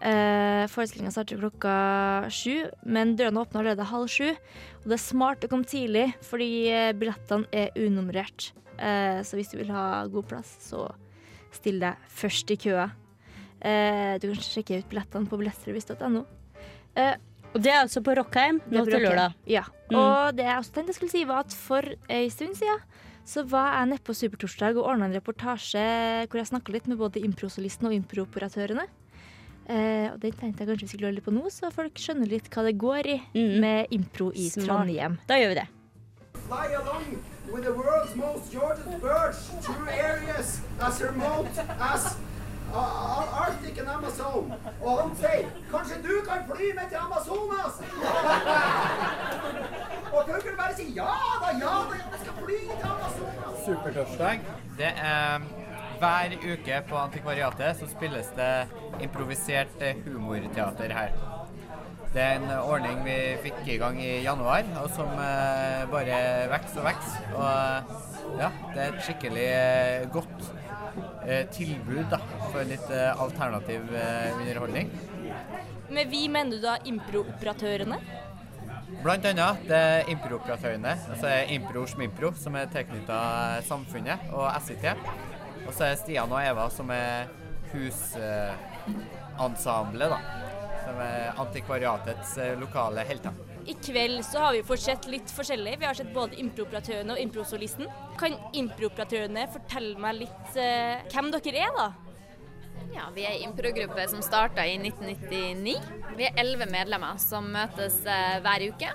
Eh, 0.00 0.64
Forestillinga 0.72 1.10
starter 1.12 1.36
klokka 1.36 1.72
sju, 2.32 2.70
men 2.88 3.16
dørene 3.18 3.42
åpner 3.42 3.60
allerede 3.60 3.84
halv 3.90 4.08
sju. 4.08 4.30
Og 4.30 4.86
det 4.88 4.96
er 4.96 5.02
smart 5.02 5.44
å 5.44 5.50
komme 5.52 5.68
tidlig, 5.68 6.06
fordi 6.24 6.68
eh, 6.72 6.92
billettene 6.96 7.44
er 7.52 7.74
unummerert. 7.76 8.52
Eh, 8.78 9.20
så 9.26 9.36
hvis 9.36 9.50
du 9.52 9.58
vil 9.58 9.72
ha 9.74 10.06
god 10.08 10.30
plass, 10.30 10.54
så 10.64 10.86
still 11.52 11.80
deg 11.82 11.96
først 12.08 12.54
i 12.54 12.56
køa. 12.56 12.86
Eh, 13.60 14.14
du 14.20 14.30
kan 14.30 14.40
sjekke 14.44 14.80
ut 14.80 14.88
billettene 14.90 15.28
på 15.28 15.38
billettservice.no. 15.40 16.24
Eh, 16.96 17.16
Og 17.52 17.58
det 17.64 17.72
er 17.72 17.80
altså 17.82 18.00
på 18.06 18.14
Rockheim 18.14 18.60
nå 18.70 18.84
til 18.86 19.02
lørdag. 19.02 19.34
Ja. 19.50 19.64
Mm. 19.90 19.96
Og 19.98 20.36
det 20.38 20.46
jeg 20.46 20.56
også 20.60 20.74
tenkte 20.74 20.92
jeg 20.94 20.98
skulle 21.00 21.14
si, 21.16 21.24
var 21.26 21.44
at 21.44 21.56
for 21.56 21.88
ei 22.08 22.28
stund 22.30 22.54
siden 22.58 22.84
så 23.30 23.44
var 23.46 23.74
jeg 23.76 23.90
nede 23.90 24.04
på 24.06 24.14
Supertorsdag 24.16 24.78
og 24.78 24.86
ordna 24.90 25.06
en 25.10 25.14
reportasje 25.18 25.82
hvor 26.30 26.40
jeg 26.40 26.50
snakka 26.50 26.72
litt 26.74 26.88
med 26.90 26.98
både 26.98 27.22
improsolisten 27.22 27.90
og 27.90 27.94
improoperatørene. 27.94 28.86
Eh, 29.70 30.08
og 30.10 30.16
den 30.22 30.32
tenkte 30.38 30.64
jeg 30.64 30.70
kanskje 30.70 30.86
vi 30.86 30.92
skulle 30.94 31.08
gjøre 31.08 31.18
litt 31.18 31.26
på 31.26 31.34
nå, 31.34 31.44
så 31.52 31.70
folk 31.74 31.98
skjønner 32.00 32.30
litt 32.30 32.48
hva 32.50 32.64
det 32.66 32.78
går 32.80 33.10
i 33.12 33.18
mm. 33.34 33.52
med 33.62 33.92
impro 33.94 34.30
i 34.32 34.48
Smart. 34.50 34.66
Trondheim. 34.66 35.20
Da 35.30 35.38
gjør 35.42 35.54
vi 35.54 35.60
det. 35.60 35.68
fly 36.50 36.66
along 36.82 37.22
with 37.52 37.64
the 37.64 37.72
world's 37.72 38.14
most 38.16 38.52
gorgeous 38.52 39.00
birds 39.00 39.50
through 39.62 39.88
areas 39.88 40.60
as 40.80 41.00
remote 41.00 41.46
as 41.78 42.16
uh, 42.74 43.42
Arctic 43.44 43.78
and 43.80 43.88
Amazon. 43.88 44.52
Og 44.80 44.92
han 45.02 45.12
sier 45.20 45.46
kanskje 45.70 45.96
du 46.06 46.14
kan 46.28 46.40
fly 46.50 46.66
med 46.78 46.86
til 46.92 46.98
Amazonas? 47.04 47.74
Og 50.14 50.20
publikum 50.26 50.54
bare 50.58 50.74
sier 50.78 50.92
ja 50.96 51.14
da, 51.42 51.48
ja 51.64 51.74
da, 51.90 51.94
jeg 52.02 52.20
skal 52.22 52.34
fly 52.42 52.60
til 52.68 52.86
Amazonas. 52.92 53.56
Supertorsdag. 53.66 54.36
Det 54.78 54.92
er 54.96 55.48
hver 56.00 56.30
uke 56.40 56.76
på 56.88 56.96
Antikvariatet 56.96 57.76
så 57.76 57.86
spilles 57.90 58.28
det 58.36 58.54
improvisert 59.04 59.82
eh, 59.84 59.98
humorteater 60.06 60.90
her. 60.96 61.10
Det 62.10 62.22
er 62.22 62.32
en 62.40 62.50
ordning 62.58 63.04
vi 63.04 63.16
fikk 63.44 63.60
i 63.70 63.76
gang 63.78 64.00
i 64.02 64.22
januar, 64.24 64.64
og 64.82 64.88
som 64.96 65.10
eh, 65.22 65.84
bare 65.92 66.16
vokser 66.50 66.80
og 66.80 66.86
vokser. 66.88 67.22
Og 67.36 67.50
ja, 68.40 68.48
det 68.72 68.80
er 68.82 68.88
et 68.88 69.04
skikkelig 69.06 69.46
eh, 69.50 70.08
godt 70.16 70.38
eh, 71.28 71.44
tilbud 71.54 72.04
da, 72.10 72.18
for 72.50 72.64
litt 72.68 72.90
eh, 72.94 73.22
alternativ 73.22 73.94
eh, 73.94 74.38
underholdning. 74.38 74.90
Med 75.90 76.10
vi 76.10 76.28
mener 76.30 76.56
du 76.56 76.62
da 76.62 76.76
improoperatørene? 76.86 77.98
Blant 79.00 79.24
annet 79.24 79.68
det 79.70 79.78
er 79.78 80.08
improoperatørene, 80.12 80.92
altså 81.14 81.28
Impro 81.54 81.86
Schmimpro, 81.88 82.28
som 82.36 82.54
er 82.58 82.66
tilknytta 82.72 83.18
Samfunnet 83.64 84.18
og 84.34 84.62
SIT. 84.66 84.84
Og 85.66 85.72
så 85.76 85.82
er 85.86 85.94
Stian 86.00 86.32
og 86.34 86.40
Eva, 86.42 86.64
som 86.74 86.90
er 86.92 87.26
husensemblet, 87.70 90.08
da. 90.10 90.18
Som 90.84 90.96
er 91.04 91.38
antikvariatets 91.38 92.38
eh, 92.42 92.60
lokale 92.60 93.00
helter. 93.06 93.32
I 93.70 93.74
kveld 93.78 94.24
så 94.26 94.38
har 94.42 94.52
vi 94.56 94.62
fått 94.66 94.82
sett 94.82 95.06
litt 95.12 95.30
forskjellig. 95.30 95.78
Vi 95.78 95.86
har 95.86 95.94
sett 95.94 96.14
både 96.14 96.36
improoperatørene 96.42 97.12
og 97.14 97.20
improsolisten. 97.22 97.86
Kan 98.18 98.32
improoperatørene 98.56 99.46
fortelle 99.54 99.98
meg 100.02 100.14
litt 100.24 100.56
eh, 100.58 100.98
hvem 101.12 101.30
dere 101.36 101.58
er, 101.68 101.72
da? 101.76 102.09
Ja, 102.90 103.06
vi 103.14 103.22
er 103.22 103.36
en 103.36 103.50
improgruppe 103.50 104.04
som 104.10 104.22
starta 104.22 104.64
i 104.66 104.74
1999. 104.78 105.74
Vi 106.18 106.26
er 106.26 106.38
elleve 106.42 106.66
medlemmer 106.70 107.20
som 107.22 107.46
møtes 107.54 108.00
eh, 108.02 108.40
hver 108.42 108.64
uke 108.72 108.90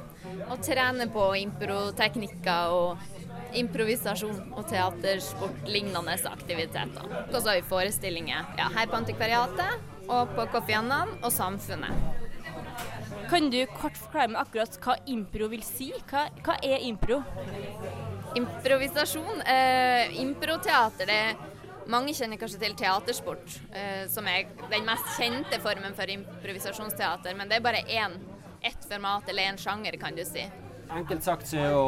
og 0.49 0.59
trener 0.65 1.07
på 1.13 1.29
improteknikker 1.39 2.75
og 2.75 3.55
improvisasjon 3.55 4.51
og 4.51 4.67
teatersport 4.67 5.63
lignende 5.71 6.17
aktiviteter. 6.27 7.07
Og 7.29 7.39
så 7.39 7.47
har 7.47 7.61
vi 7.61 7.69
forestillinger 7.69 8.51
ja, 8.59 8.67
her 8.75 8.91
på 8.91 8.99
Antikvariatet 8.99 10.09
og 10.09 10.35
på 10.35 10.49
Koffiannan 10.51 11.15
og 11.21 11.31
Samfunnet. 11.31 11.95
Kan 13.31 13.49
du 13.49 13.61
kort 13.79 13.95
forklare 13.97 14.33
meg 14.33 14.43
akkurat 14.43 14.75
hva 14.83 14.99
impro 15.09 15.47
vil 15.49 15.63
si? 15.65 15.89
Hva, 16.11 16.27
hva 16.45 16.59
er 16.61 16.83
impro? 16.85 17.23
Improvisasjon. 18.35 19.39
Eh, 19.47 20.19
improteater, 20.21 21.07
det 21.07 21.54
mange 21.91 22.13
kjenner 22.17 22.39
kanskje 22.41 22.59
til 22.61 22.75
teatersport, 22.79 23.57
eh, 23.71 24.05
som 24.11 24.27
er 24.27 24.47
den 24.71 24.85
mest 24.87 25.09
kjente 25.17 25.59
formen 25.63 25.95
for 25.97 26.09
improvisasjonsteater, 26.09 27.35
men 27.37 27.49
det 27.49 27.59
er 27.59 27.65
bare 27.65 27.83
én, 27.85 28.17
ett 28.61 28.87
format 28.89 29.29
eller 29.29 29.51
én 29.51 29.59
sjanger, 29.61 29.97
kan 30.01 30.15
du 30.15 30.23
si. 30.25 30.45
Enkelt 30.91 31.23
sagt 31.23 31.47
så 31.49 31.57
er 31.57 31.71
jo 31.73 31.85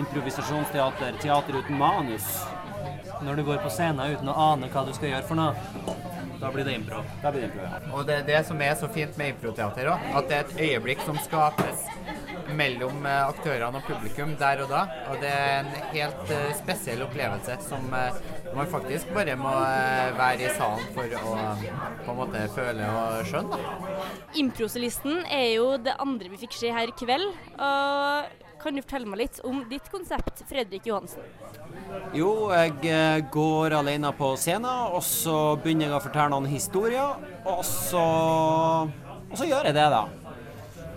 improvisasjonsteater 0.00 1.18
teater 1.22 1.58
uten 1.60 1.78
manus. 1.78 2.26
Når 3.22 3.36
du 3.36 3.44
går 3.44 3.60
på 3.62 3.70
scenen 3.70 4.14
uten 4.14 4.30
å 4.30 4.36
ane 4.52 4.70
hva 4.72 4.84
du 4.86 4.94
skal 4.96 5.12
gjøre 5.12 5.28
for 5.28 5.38
noe, 5.38 5.98
da 6.40 6.50
blir 6.50 6.64
det 6.64 6.74
impro. 6.78 7.02
Da 7.22 7.30
blir 7.30 7.44
det 7.44 7.50
impro, 7.50 7.66
ja. 7.66 7.80
Og 7.92 8.06
det 8.08 8.14
er 8.20 8.26
det 8.26 8.40
som 8.48 8.62
er 8.64 8.74
så 8.80 8.88
fint 8.88 9.16
med 9.20 9.34
improteater 9.34 9.92
òg, 9.92 10.06
at 10.16 10.30
det 10.30 10.38
er 10.38 10.46
et 10.46 10.62
øyeblikk 10.70 11.04
som 11.04 11.18
skapes 11.20 11.84
mellom 12.56 13.06
eh, 13.06 13.28
aktørene 13.28 13.80
og 13.80 13.86
publikum 13.86 14.34
der 14.40 14.62
og 14.64 14.72
da. 14.72 14.82
Og 15.10 15.22
det 15.22 15.30
er 15.30 15.54
en 15.60 15.70
helt 15.92 16.32
eh, 16.34 16.50
spesiell 16.58 17.04
opplevelse 17.06 17.56
som 17.66 17.86
eh, 17.96 18.20
man 18.56 18.70
faktisk 18.70 19.12
bare 19.14 19.36
må 19.38 19.52
være 20.18 20.48
i 20.48 20.52
salen 20.56 20.86
for 20.96 21.16
å 21.20 21.34
på 22.04 22.12
en 22.12 22.18
måte 22.18 22.44
føle 22.54 22.88
og 22.90 23.24
skjønne. 23.30 23.60
Improsolisten 24.40 25.24
er 25.30 25.48
jo 25.54 25.72
det 25.82 25.96
andre 26.02 26.32
vi 26.32 26.40
fikk 26.44 26.58
se 26.58 26.72
her 26.74 26.90
i 26.90 26.96
kveld. 26.98 27.28
Og 27.60 28.46
kan 28.60 28.76
du 28.76 28.82
fortelle 28.82 29.08
meg 29.08 29.22
litt 29.22 29.38
om 29.46 29.62
ditt 29.70 29.86
konsept, 29.92 30.42
Fredrik 30.50 30.88
Johansen? 30.90 31.24
Jo, 32.14 32.50
jeg 32.52 33.24
går 33.32 33.78
alene 33.78 34.10
på 34.18 34.34
scenen, 34.38 34.68
og 34.92 35.00
så 35.06 35.56
begynner 35.62 35.88
jeg 35.88 35.96
å 35.96 36.02
fortelle 36.04 36.32
noen 36.34 36.50
historier, 36.50 37.22
og 37.48 37.62
så, 37.66 38.04
og 39.30 39.38
så 39.38 39.48
gjør 39.48 39.70
jeg 39.70 39.78
det, 39.78 39.86
da. 39.94 40.19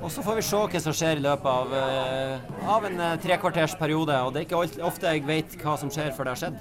Og 0.03 0.11
så 0.11 0.23
får 0.23 0.35
vi 0.35 0.41
se 0.43 0.57
hva 0.59 0.79
som 0.83 0.95
skjer 0.99 1.19
i 1.19 1.23
løpet 1.23 1.47
av, 1.47 1.73
eh, 1.79 2.65
av 2.75 2.85
en 2.89 2.97
eh, 2.99 3.13
trekvarters 3.23 3.75
periode. 3.79 4.15
Og 4.27 4.33
det 4.33 4.41
er 4.41 4.47
ikke 4.49 4.83
ofte 4.83 5.07
jeg 5.07 5.23
vet 5.27 5.55
hva 5.61 5.77
som 5.79 5.91
skjer 5.93 6.11
før 6.17 6.27
det 6.27 6.33
har 6.33 6.41
skjedd. 6.41 6.57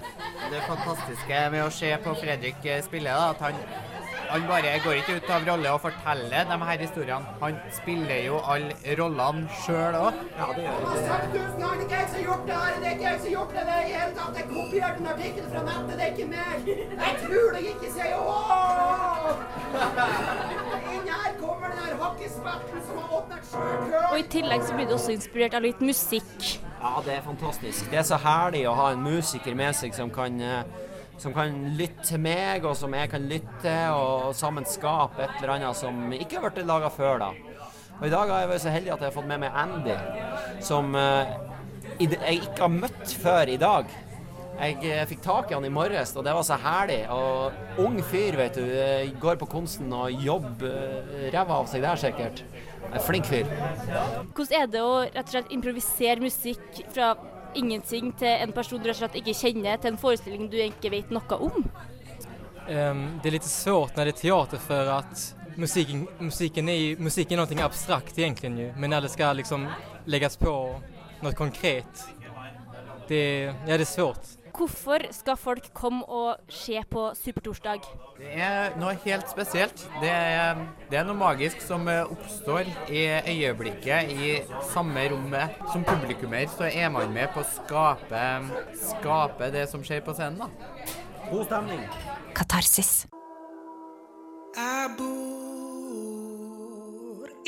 Det 0.52 0.60
fantastiske 0.68 1.40
med 1.50 1.64
å 1.64 1.72
se 1.74 1.90
på 2.04 2.14
Fredrik 2.20 2.60
eh, 2.70 2.84
spille, 2.86 3.10
da, 3.10 3.32
at 3.34 3.42
han, 3.42 3.58
han 4.28 4.46
bare 4.46 4.76
går 4.84 5.00
ikke 5.00 5.16
ut 5.18 5.32
av 5.34 5.48
rolle 5.50 5.72
og 5.74 5.82
forteller 5.88 6.46
de 6.52 6.58
her 6.68 6.84
historiene. 6.86 7.34
Han 7.42 7.58
spiller 7.74 8.20
jo 8.28 8.38
alle 8.46 8.94
rollene 9.00 9.58
sjøl 9.64 9.98
òg. 9.98 10.22
Ja, 10.38 10.46
det 10.54 10.62
gjør 10.68 10.78
han. 10.78 10.86
er 11.02 11.02
70 11.10 11.34
000 11.42 11.58
ganger 11.64 11.82
det 11.82 11.82
er 11.82 11.90
ikke 11.90 11.98
jeg 11.98 12.06
som 12.06 12.14
har 12.14 12.26
gjort 12.28 12.46
det 12.46 12.54
her. 12.62 12.72
Det 12.78 12.86
er 12.86 12.94
ikke 12.94 13.08
jeg 13.08 13.18
som 13.18 13.26
har 13.26 13.34
gjort 13.34 13.52
det. 13.58 13.62
Det 13.66 13.74
er 13.74 13.82
i 13.82 13.92
hele 13.98 14.14
tatt 14.20 14.38
Jeg 14.38 14.46
kopierte 14.52 14.98
en 15.02 15.10
artikkel 15.16 15.44
fra 15.50 15.60
nettet, 15.66 15.94
det 15.98 16.04
er 16.06 16.14
ikke 16.14 16.30
meg. 16.30 16.58
Jeg 17.02 17.14
tror 17.26 17.48
deg 17.58 17.64
ikke, 17.74 17.88
sier 17.98 18.08
jeg. 18.14 18.22
Og 24.10 24.18
i 24.18 24.24
tillegg 24.30 24.64
så 24.66 24.76
blir 24.76 24.88
du 24.88 24.94
også 24.96 25.14
inspirert 25.14 25.56
av 25.58 25.64
litt 25.64 25.80
musikk. 25.84 26.46
Ja, 26.82 26.96
det 27.04 27.16
er 27.16 27.22
fantastisk. 27.26 27.84
Det 27.90 28.00
er 28.00 28.06
så 28.06 28.18
herlig 28.22 28.64
å 28.68 28.74
ha 28.78 28.90
en 28.92 29.04
musiker 29.04 29.54
med 29.58 29.76
seg 29.78 29.94
som 29.94 30.10
kan, 30.12 30.40
eh, 30.40 30.64
som 31.22 31.34
kan 31.34 31.54
lytte 31.78 32.06
til 32.08 32.22
meg, 32.24 32.64
og 32.66 32.76
som 32.76 32.94
jeg 32.94 33.10
kan 33.12 33.28
lytte 33.30 33.62
til, 33.62 33.94
og 33.94 34.34
sammen 34.34 34.66
skape 34.66 35.22
et 35.22 35.36
eller 35.40 35.56
annet 35.56 35.78
som 35.78 36.12
ikke 36.12 36.40
har 36.40 36.50
vært 36.50 36.66
laga 36.66 36.90
før, 36.90 37.18
da. 37.22 37.30
Og 38.00 38.06
i 38.08 38.10
dag 38.10 38.28
har 38.28 38.40
jeg 38.40 38.50
vært 38.50 38.64
så 38.64 38.74
heldig 38.74 38.92
at 38.92 39.00
jeg 39.00 39.10
har 39.10 39.14
fått 39.14 39.30
med 39.30 39.42
meg 39.44 39.52
Andy, 39.54 39.96
som 40.64 40.94
eh, 40.98 41.36
jeg 42.00 42.40
ikke 42.40 42.64
har 42.64 42.72
møtt 42.74 43.14
før 43.22 43.52
i 43.52 43.60
dag. 43.60 43.86
Jeg 44.60 44.76
eh, 44.84 45.02
fikk 45.08 45.22
tak 45.24 45.50
i 45.50 45.54
han 45.56 45.64
i 45.64 45.70
morges, 45.72 46.12
og 46.16 46.24
det 46.26 46.34
var 46.36 46.44
så 46.46 46.58
herlig. 46.60 47.00
Og 47.10 47.80
ung 47.82 47.96
fyr, 48.04 48.36
vet 48.38 48.54
du. 48.58 48.62
eh, 48.62 49.08
Går 49.22 49.36
på 49.40 49.48
konsten 49.50 49.92
og 49.96 50.12
jobber 50.22 51.02
eh, 51.16 51.28
ræva 51.34 51.56
av 51.62 51.66
seg 51.70 51.82
der, 51.82 51.96
sikkert. 51.98 52.42
En 52.92 53.00
flink 53.00 53.26
fyr. 53.26 53.48
Hvordan 54.36 54.56
er 54.60 54.66
det 54.70 54.82
å 54.84 54.92
rett 55.06 55.22
og 55.24 55.32
slett 55.34 55.52
improvisere 55.54 56.20
musikk 56.22 56.82
fra 56.92 57.14
ingenting 57.58 58.12
til 58.20 58.28
en 58.46 58.52
person 58.52 58.78
du 58.80 58.88
rett 58.90 58.96
og 58.98 59.02
slett 59.06 59.18
ikke 59.22 59.34
kjenner, 59.40 59.80
til 59.80 59.92
en 59.94 59.98
forestilling 60.00 60.46
du 60.52 60.58
ikke 60.60 60.92
vet 60.92 61.10
noe 61.12 61.38
om? 61.48 61.66
Um, 62.68 63.00
det 63.22 63.32
er 63.32 63.34
litt 63.40 63.48
svårt 63.48 63.96
når 63.98 64.06
det 64.08 64.12
er 64.14 64.20
teater 64.20 64.60
for 64.62 64.92
at 65.00 65.24
musiken, 65.58 66.04
musiken, 66.20 66.68
är, 66.68 66.76
ju- 66.78 66.96
musik 66.98 67.32
är 67.32 67.36
någonting 67.36 67.60
abstrakt 67.60 68.18
egentligen 68.18 68.58
ju. 68.58 68.72
Men 68.76 68.90
när 68.90 69.00
det 69.00 69.08
ska 69.08 69.32
liksom 69.32 69.66
läggas 70.04 70.36
på 70.36 70.80
något 71.20 71.34
konkret, 71.36 72.06
det, 73.08 73.42
ja, 73.66 73.76
det 73.76 73.80
är 73.80 73.84
svårt. 73.84 74.20
Hvorfor 74.52 74.98
skal 75.16 75.36
folk 75.40 75.74
komme 75.74 76.04
og 76.04 76.36
se 76.52 76.76
på 76.90 77.06
Supertorsdag? 77.16 77.80
Det 78.18 78.32
er 78.36 78.76
noe 78.80 78.92
helt 79.04 79.30
spesielt. 79.32 79.90
Det 80.02 80.10
er, 80.12 80.60
det 80.90 80.98
er 81.00 81.06
noe 81.08 81.16
magisk 81.16 81.60
som 81.64 81.88
eh, 81.88 82.04
oppstår 82.04 82.68
i 82.92 83.06
øyeblikket 83.32 84.12
i 84.12 84.42
samme 84.74 85.08
rommet. 85.12 85.48
Som 85.72 85.84
publikummer 85.88 86.44
så 86.52 86.64
er 86.68 86.88
man 86.92 87.12
med 87.16 87.28
på 87.32 87.40
å 87.40 87.48
skape, 87.48 88.24
skape 88.76 89.50
det 89.56 89.68
som 89.72 89.80
skjer 89.86 90.04
på 90.04 90.12
scenen. 90.18 90.38
da. 90.44 90.48
God 91.30 91.44
stemning. 91.48 91.80
Katarsis. 92.36 93.06
Jeg 94.52 94.94
bor 94.98 95.12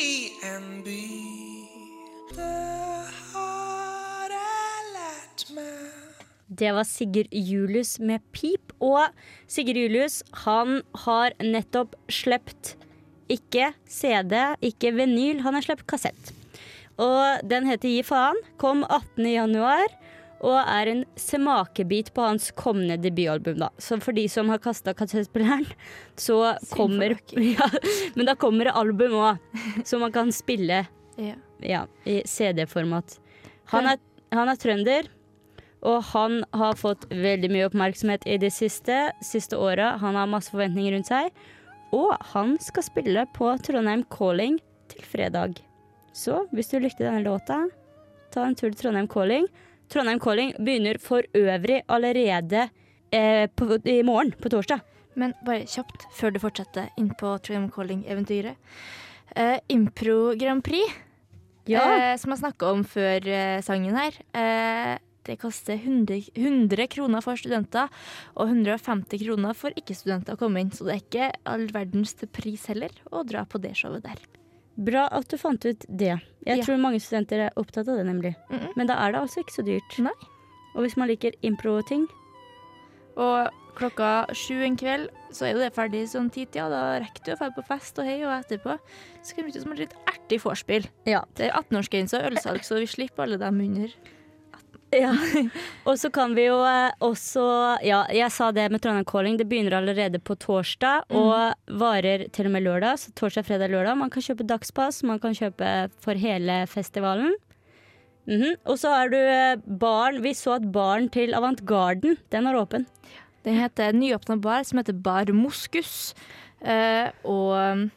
i 0.01 0.33
en 0.55 0.83
by. 0.85 1.34
Det 6.55 6.71
var 6.77 6.87
Sigurd 6.87 7.33
Julius 7.35 7.97
med 7.99 8.23
Pip. 8.33 8.73
Og 8.85 9.11
Sigurd 9.51 9.79
Julius 9.81 10.23
han 10.45 10.83
har 11.05 11.35
nettopp 11.43 11.97
sluppet 12.13 12.75
ikke 13.33 13.71
CD, 13.89 14.35
ikke 14.61 14.93
vinyl, 14.93 15.41
han 15.45 15.57
har 15.57 15.65
sluppet 15.65 15.89
kassett. 15.89 16.33
Og 17.01 17.45
den 17.49 17.67
heter 17.67 17.91
Gi 17.91 18.03
faen. 18.07 18.39
Kom 18.61 18.85
18. 18.85 19.25
januar. 19.27 19.95
Og 20.45 20.59
er 20.61 20.91
en 20.91 21.03
smakebit 21.17 22.11
på 22.15 22.27
hans 22.27 22.51
kommende 22.59 22.99
debutalbum. 23.01 23.57
da. 23.63 23.71
Så 23.81 23.97
for 24.05 24.13
de 24.13 24.27
som 24.29 24.51
har 24.53 24.61
kasta 24.61 24.93
kassettspilleren, 24.95 25.65
så 26.21 26.59
kommer 26.75 27.17
ja, 27.33 27.69
Men 28.15 28.29
da 28.29 28.35
kommer 28.37 28.69
det 28.69 28.77
album 28.77 29.17
òg, 29.17 29.41
som 29.89 30.05
man 30.05 30.13
kan 30.13 30.33
spille 30.33 30.85
Ja. 31.17 31.37
ja, 31.63 31.85
i 32.05 32.21
CD-format. 32.27 33.19
Han 33.71 33.87
han 34.35 34.51
er 34.51 34.59
trønder, 34.59 35.09
og 35.85 36.03
han 36.15 36.39
har 36.57 36.79
fått 36.81 37.05
veldig 37.13 37.51
mye 37.53 37.67
oppmerksomhet 37.69 38.25
i 38.31 38.39
det 38.41 38.51
siste, 38.57 39.11
siste 39.25 39.59
året. 39.61 40.01
Han 40.01 40.17
har 40.17 40.31
masse 40.31 40.51
forventninger 40.55 40.95
rundt 40.97 41.11
seg. 41.11 41.31
Og 41.95 42.15
han 42.33 42.57
skal 42.65 42.87
spille 42.87 43.27
på 43.37 43.53
Trondheim 43.63 44.03
Calling 44.11 44.57
til 44.91 45.05
fredag. 45.07 45.61
Så 46.17 46.45
hvis 46.55 46.71
du 46.73 46.79
likte 46.83 47.05
denne 47.07 47.23
låta, 47.27 47.61
ta 48.35 48.47
en 48.49 48.57
tur 48.59 48.71
til 48.73 48.81
Trondheim 48.81 49.09
Calling. 49.13 49.47
Trondheim 49.93 50.19
Calling 50.25 50.55
begynner 50.59 50.99
for 51.03 51.23
øvrig 51.37 51.83
allerede 51.93 52.65
eh, 53.13 53.47
på, 53.55 53.69
i 53.85 54.01
morgen, 54.07 54.33
på 54.41 54.51
torsdag. 54.51 54.81
Men 55.15 55.35
bare 55.47 55.69
kjapt, 55.71 56.09
før 56.17 56.33
du 56.35 56.41
fortsetter 56.43 56.89
inn 56.99 57.13
på 57.21 57.37
Trondheim 57.45 57.69
Calling-eventyret. 57.71 58.57
Eh, 59.37 59.59
Impro 59.71 60.33
Grand 60.41 60.65
Prix, 60.67 60.97
Ja. 61.71 61.85
eh, 62.11 62.17
som 62.21 62.33
jeg 62.35 62.43
snakka 62.43 62.73
om 62.75 62.83
før 62.85 63.29
eh, 63.31 63.61
sangen 63.63 63.95
her. 63.97 64.19
Eh, 64.35 64.97
det 65.25 65.39
koster 65.41 65.75
100, 65.79 66.31
100 66.37 66.87
kroner 66.93 67.23
for 67.25 67.37
studenter 67.41 67.89
og 68.37 68.49
150 68.49 69.23
kroner 69.25 69.55
for 69.57 69.71
ikke-studenter 69.81 70.35
å 70.37 70.41
komme 70.41 70.61
inn. 70.61 70.71
Så 70.71 70.85
det 70.87 70.95
er 70.95 71.03
ikke 71.05 71.31
all 71.47 71.67
verdens 71.75 72.15
pris 72.33 72.67
heller 72.71 72.91
å 73.13 73.25
dra 73.27 73.45
på 73.45 73.61
det 73.61 73.75
showet 73.77 74.05
der. 74.05 74.19
Bra 74.77 75.07
at 75.15 75.29
du 75.31 75.37
fant 75.39 75.65
ut 75.65 75.85
det. 75.89 76.21
Jeg 76.45 76.59
Ja. 76.59 76.65
tror 76.65 76.79
mange 76.83 76.99
studenter 77.01 77.47
er 77.47 77.53
opptatt 77.57 77.89
av 77.89 77.97
det, 77.97 78.07
nemlig. 78.07 78.35
Men 78.77 78.87
da 78.87 78.95
er 79.07 79.13
det 79.13 79.21
altså 79.21 79.41
ikke 79.45 79.55
så 79.63 79.65
dyrt. 79.65 79.99
Nei. 80.03 80.11
Og 80.75 80.83
hvis 80.83 80.97
man 80.97 81.09
liker 81.09 81.33
impro-ting 81.43 82.09
Og 83.17 83.49
klokka 83.79 84.27
sju 84.35 84.57
en 84.67 84.77
kveld 84.77 85.09
så 85.31 85.47
er 85.47 85.53
jo 85.55 85.59
det 85.63 85.73
ferdig 85.75 86.01
sånn 86.11 86.31
tid, 86.33 86.49
ja. 86.55 86.69
Da 86.69 86.99
rekker 87.03 87.25
du 87.25 87.33
å 87.33 87.39
dra 87.39 87.51
på 87.51 87.63
fest 87.67 87.97
og 87.99 88.05
hei, 88.07 88.21
og 88.27 88.33
etterpå 88.45 88.77
så 89.23 89.35
kan 89.35 89.45
det 89.47 89.57
ut 89.57 89.63
som 89.63 89.73
et 89.73 89.79
litt 89.85 89.95
ertig 90.11 90.41
vorspiel. 90.43 90.87
Ja. 91.07 91.25
Det 91.35 91.49
er 91.49 91.57
18-årsgrense 91.61 92.19
og 92.21 92.33
ølsalg, 92.33 92.63
så 92.67 92.79
vi 92.79 92.87
slipper 92.87 93.23
alle 93.27 93.39
dem 93.39 93.61
under. 93.61 93.89
Ja. 95.05 95.13
Og 95.89 95.99
så 95.99 96.11
kan 96.15 96.35
vi 96.37 96.47
jo 96.47 96.59
eh, 96.67 96.93
også 97.03 97.45
Ja, 97.85 98.05
jeg 98.15 98.31
sa 98.33 98.51
det 98.55 98.69
med 98.73 98.83
Trondheim 98.83 99.07
Calling. 99.09 99.39
Det 99.41 99.47
begynner 99.51 99.79
allerede 99.81 100.21
på 100.23 100.37
torsdag 100.41 101.11
og 101.15 101.57
varer 101.81 102.29
til 102.35 102.49
og 102.49 102.55
med 102.55 102.65
lørdag. 102.67 103.01
Så 103.03 103.15
torsdag, 103.19 103.47
fredag, 103.49 103.73
lørdag. 103.75 103.99
Man 103.99 104.13
kan 104.15 104.25
kjøpe 104.25 104.47
dagspass, 104.47 105.03
man 105.07 105.21
kan 105.23 105.35
kjøpe 105.37 105.73
for 106.05 106.21
hele 106.21 106.63
festivalen. 106.71 107.35
Mhm. 108.31 108.55
Og 108.71 108.79
så 108.81 108.95
har 108.95 109.11
du 109.13 109.19
eh, 109.19 109.59
baren. 109.81 110.23
Vi 110.25 110.35
så 110.39 110.57
at 110.59 110.71
baren 110.73 111.11
til 111.13 111.35
Avantgarden, 111.37 112.17
den 112.33 112.49
er 112.49 112.61
åpen. 112.61 112.87
Den 113.45 113.59
heter 113.61 113.93
nyåpna 113.93 114.39
bar 114.41 114.65
som 114.65 114.81
heter 114.81 114.97
Bar 114.97 115.29
Moskus. 115.37 116.15
Eh, 116.65 117.11
og 117.29 117.91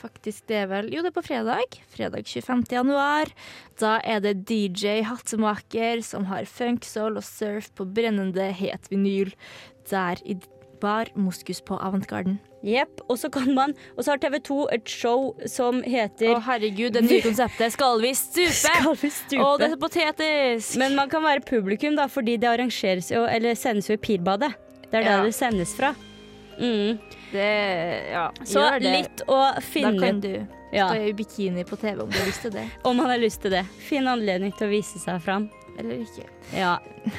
faktisk, 0.00 0.46
det 0.50 0.56
er 0.64 0.68
vel 0.70 0.88
Jo, 0.92 1.02
det 1.04 1.12
er 1.12 1.16
på 1.20 1.24
fredag. 1.26 1.78
Fredag 1.94 2.26
25. 2.26 2.64
januar. 2.72 3.30
Da 3.80 3.98
er 4.04 4.20
det 4.24 4.38
DJ 4.48 5.00
Hattemaker 5.08 6.02
som 6.06 6.24
har 6.30 6.48
funk, 6.48 6.84
soul 6.88 7.20
og 7.20 7.26
surf 7.26 7.70
på 7.78 7.86
brennende 7.86 8.50
het 8.56 8.88
vinyl 8.92 9.32
der 9.90 10.20
i 10.24 10.36
Bar 10.80 11.10
Moskus 11.14 11.60
på 11.60 11.76
Avantgarden. 11.76 12.38
Jepp. 12.64 13.00
Og 13.08 13.16
så 13.20 13.28
kan 13.32 13.54
man 13.56 13.72
Og 13.96 14.04
så 14.04 14.12
har 14.14 14.20
TV 14.20 14.38
2 14.44 14.56
et 14.72 14.88
show 14.88 15.30
som 15.48 15.78
heter 15.84 16.34
Å, 16.34 16.40
herregud, 16.44 16.92
det 16.96 17.02
nye 17.06 17.22
konseptet. 17.24 17.72
Skal 17.72 18.00
vi 18.04 18.10
stupe? 18.16 18.52
Skal 18.64 18.96
vi 19.00 19.10
stupe? 19.12 19.44
Å, 19.44 19.54
det 19.60 19.68
er 19.68 19.74
så 19.74 19.80
potetisk! 19.80 20.76
Men 20.80 20.96
man 20.96 21.08
kan 21.12 21.24
være 21.24 21.44
publikum, 21.48 21.96
da, 21.96 22.04
fordi 22.12 22.36
det 22.40 22.48
arrangeres 22.52 23.08
jo, 23.12 23.24
eller 23.28 23.56
sendes 23.56 23.88
jo 23.88 23.96
i 23.96 24.02
Pirbadet. 24.08 24.52
Det 24.90 24.98
er 25.00 25.04
der 25.04 25.10
Ja. 25.10 25.22
det 25.24 25.34
sendes 25.36 25.72
fra. 25.76 25.94
Mm. 26.60 26.98
Det 27.32 28.10
Ja, 28.10 28.30
Så 28.44 28.60
gjør 28.60 28.80
det. 28.80 28.92
litt 28.96 29.22
å 29.28 29.40
finne 29.62 30.00
Da 30.00 30.06
kan 30.06 30.20
du 30.20 30.46
Ja. 30.72 30.88
stå 30.88 31.08
i 31.08 31.12
bikini 31.12 31.64
på 31.66 31.76
TV 31.78 32.02
om 32.02 32.10
du 32.10 32.18
har 32.18 32.26
lyst 32.26 32.42
til 32.42 32.50
det. 32.54 32.68
Om 32.84 32.96
man 32.96 33.06
har 33.10 33.18
lyst 33.18 33.42
til 33.42 33.50
det. 33.50 33.64
Fin 33.78 34.04
anledning 34.06 34.52
til 34.56 34.68
å 34.68 34.70
vise 34.70 34.98
seg 34.98 35.20
fram. 35.22 35.50
Eller 35.78 36.02
ikke. 36.04 36.26
Ja. 36.54 36.78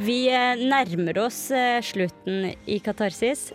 vi 0.00 0.28
eh, 0.32 0.56
nærmer 0.60 1.18
oss 1.26 1.48
eh, 1.50 1.80
slutten 1.84 2.52
i 2.66 2.78
Katarsis. 2.82 3.50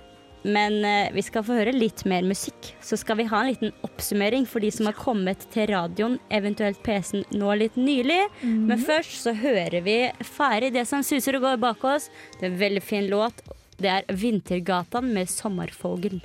Men 0.45 0.77
eh, 0.85 1.07
vi 1.15 1.23
skal 1.25 1.41
få 1.43 1.55
høre 1.57 1.71
litt 1.73 2.03
mer 2.05 2.21
musikk. 2.21 2.67
Så 2.85 2.99
skal 3.01 3.17
vi 3.17 3.25
ha 3.31 3.39
en 3.41 3.47
liten 3.49 3.71
oppsummering 3.87 4.45
for 4.45 4.61
de 4.61 4.69
som 4.71 4.85
har 4.85 4.93
kommet 4.93 5.41
til 5.55 5.71
radioen, 5.71 6.19
eventuelt 6.29 6.83
PC-en, 6.85 7.23
nå 7.33 7.55
litt 7.57 7.75
nylig. 7.79 8.19
Men 8.43 8.77
først 8.77 9.23
så 9.23 9.33
hører 9.33 9.81
vi 9.87 9.97
ferdig 10.21 10.69
det 10.75 10.85
som 10.87 11.01
suser 11.01 11.39
og 11.39 11.47
går 11.47 11.57
bak 11.65 11.83
oss. 11.95 12.11
Det 12.37 12.45
er 12.45 12.51
en 12.53 12.61
veldig 12.61 12.83
fin 12.85 13.09
låt. 13.09 13.41
Det 13.77 13.89
er 13.91 14.03
'Vintergatan' 14.07 15.13
med 15.13 15.27
'Sommerfogel'. 15.27 16.21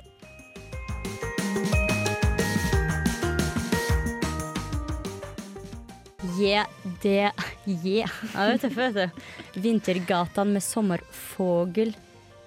Yeah, 6.39 6.65
det 7.03 7.31
Yeah. 7.67 8.09
Ja, 8.33 8.47
det 8.47 8.53
er 8.53 8.57
tøffe, 8.57 8.93
vet 8.93 8.95
du. 8.95 9.59
'Vintergatan' 9.59 10.53
med 10.55 10.61
'Sommerfogel'. 10.61 11.93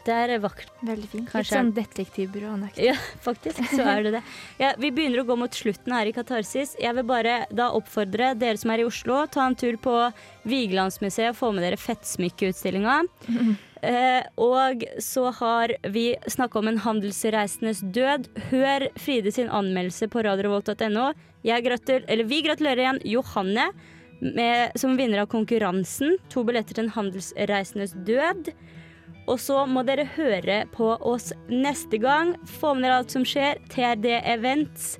Det 0.04 0.14
er 0.14 0.40
vakkert. 0.42 0.72
Veldig 0.84 1.08
fint. 1.08 1.32
Litt 1.32 1.48
sånn 1.48 1.70
detektivbyrå-aktig. 1.76 2.88
Ja, 2.90 2.96
faktisk 3.24 3.62
så 3.72 3.86
er 3.88 4.04
det 4.04 4.14
det. 4.18 4.22
Ja, 4.62 4.72
vi 4.80 4.90
begynner 4.94 5.22
å 5.22 5.28
gå 5.28 5.36
mot 5.40 5.56
slutten 5.56 5.94
her 5.96 6.08
i 6.10 6.14
Katarsis. 6.16 6.74
Jeg 6.80 6.96
vil 6.98 7.06
bare 7.08 7.44
da 7.54 7.70
oppfordre 7.76 8.34
dere 8.38 8.60
som 8.60 8.72
er 8.74 8.82
i 8.82 8.88
Oslo, 8.88 9.22
ta 9.32 9.46
en 9.48 9.56
tur 9.58 9.78
på 9.80 9.94
Vigelandsmuseet 10.48 11.32
og 11.32 11.38
få 11.40 11.52
med 11.56 11.64
dere 11.66 11.80
Fettsmykkeutstillinga. 11.80 13.00
Eh, 13.84 14.24
og 14.40 14.80
så 15.02 15.26
har 15.42 15.74
vi 15.92 16.14
snakka 16.32 16.56
om 16.56 16.70
en 16.70 16.78
handelsreisendes 16.80 17.82
død. 17.92 18.30
Hør 18.48 18.86
Fride 18.96 19.28
sin 19.34 19.50
anmeldelse 19.52 20.08
på 20.08 20.22
radiorevolt.no. 20.24 21.10
Gratul 21.44 22.06
Vi 22.30 22.38
gratulerer 22.46 22.80
igjen 22.80 23.02
Johanne 23.04 23.66
med, 24.24 24.72
som 24.80 24.96
vinner 24.96 25.20
av 25.26 25.28
konkurransen. 25.34 26.16
To 26.32 26.46
billetter 26.48 26.78
til 26.78 26.86
en 26.86 26.94
handelsreisendes 26.96 27.92
død. 28.08 28.54
Og 29.30 29.38
så 29.40 29.62
må 29.70 29.84
dere 29.88 30.04
høre 30.16 30.62
på 30.74 30.90
oss 31.00 31.32
neste 31.48 32.00
gang. 32.02 32.34
Få 32.58 32.74
med 32.76 32.86
dere 32.88 33.00
alt 33.00 33.14
som 33.14 33.24
skjer. 33.28 33.60
TRD 33.72 34.10
Events. 34.20 34.96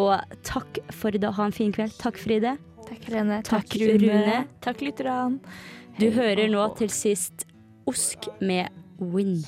Og 0.00 0.36
takk 0.46 0.80
for 0.94 1.14
i 1.14 1.20
dag. 1.20 1.34
Ha 1.36 1.48
en 1.50 1.56
fin 1.56 1.72
kveld. 1.74 1.96
Takk, 2.00 2.20
Fride. 2.20 2.56
Takk, 2.86 3.04
Helene. 3.08 3.40
Takk, 3.46 3.76
Rune. 3.80 3.98
Rune. 4.06 4.38
Takk, 4.64 4.84
lytterne. 4.86 5.40
Du 6.00 6.08
hører 6.14 6.48
nå 6.50 6.64
til 6.78 6.92
sist 6.94 7.44
Osk 7.90 8.30
med 8.40 8.70
Win. 9.00 9.42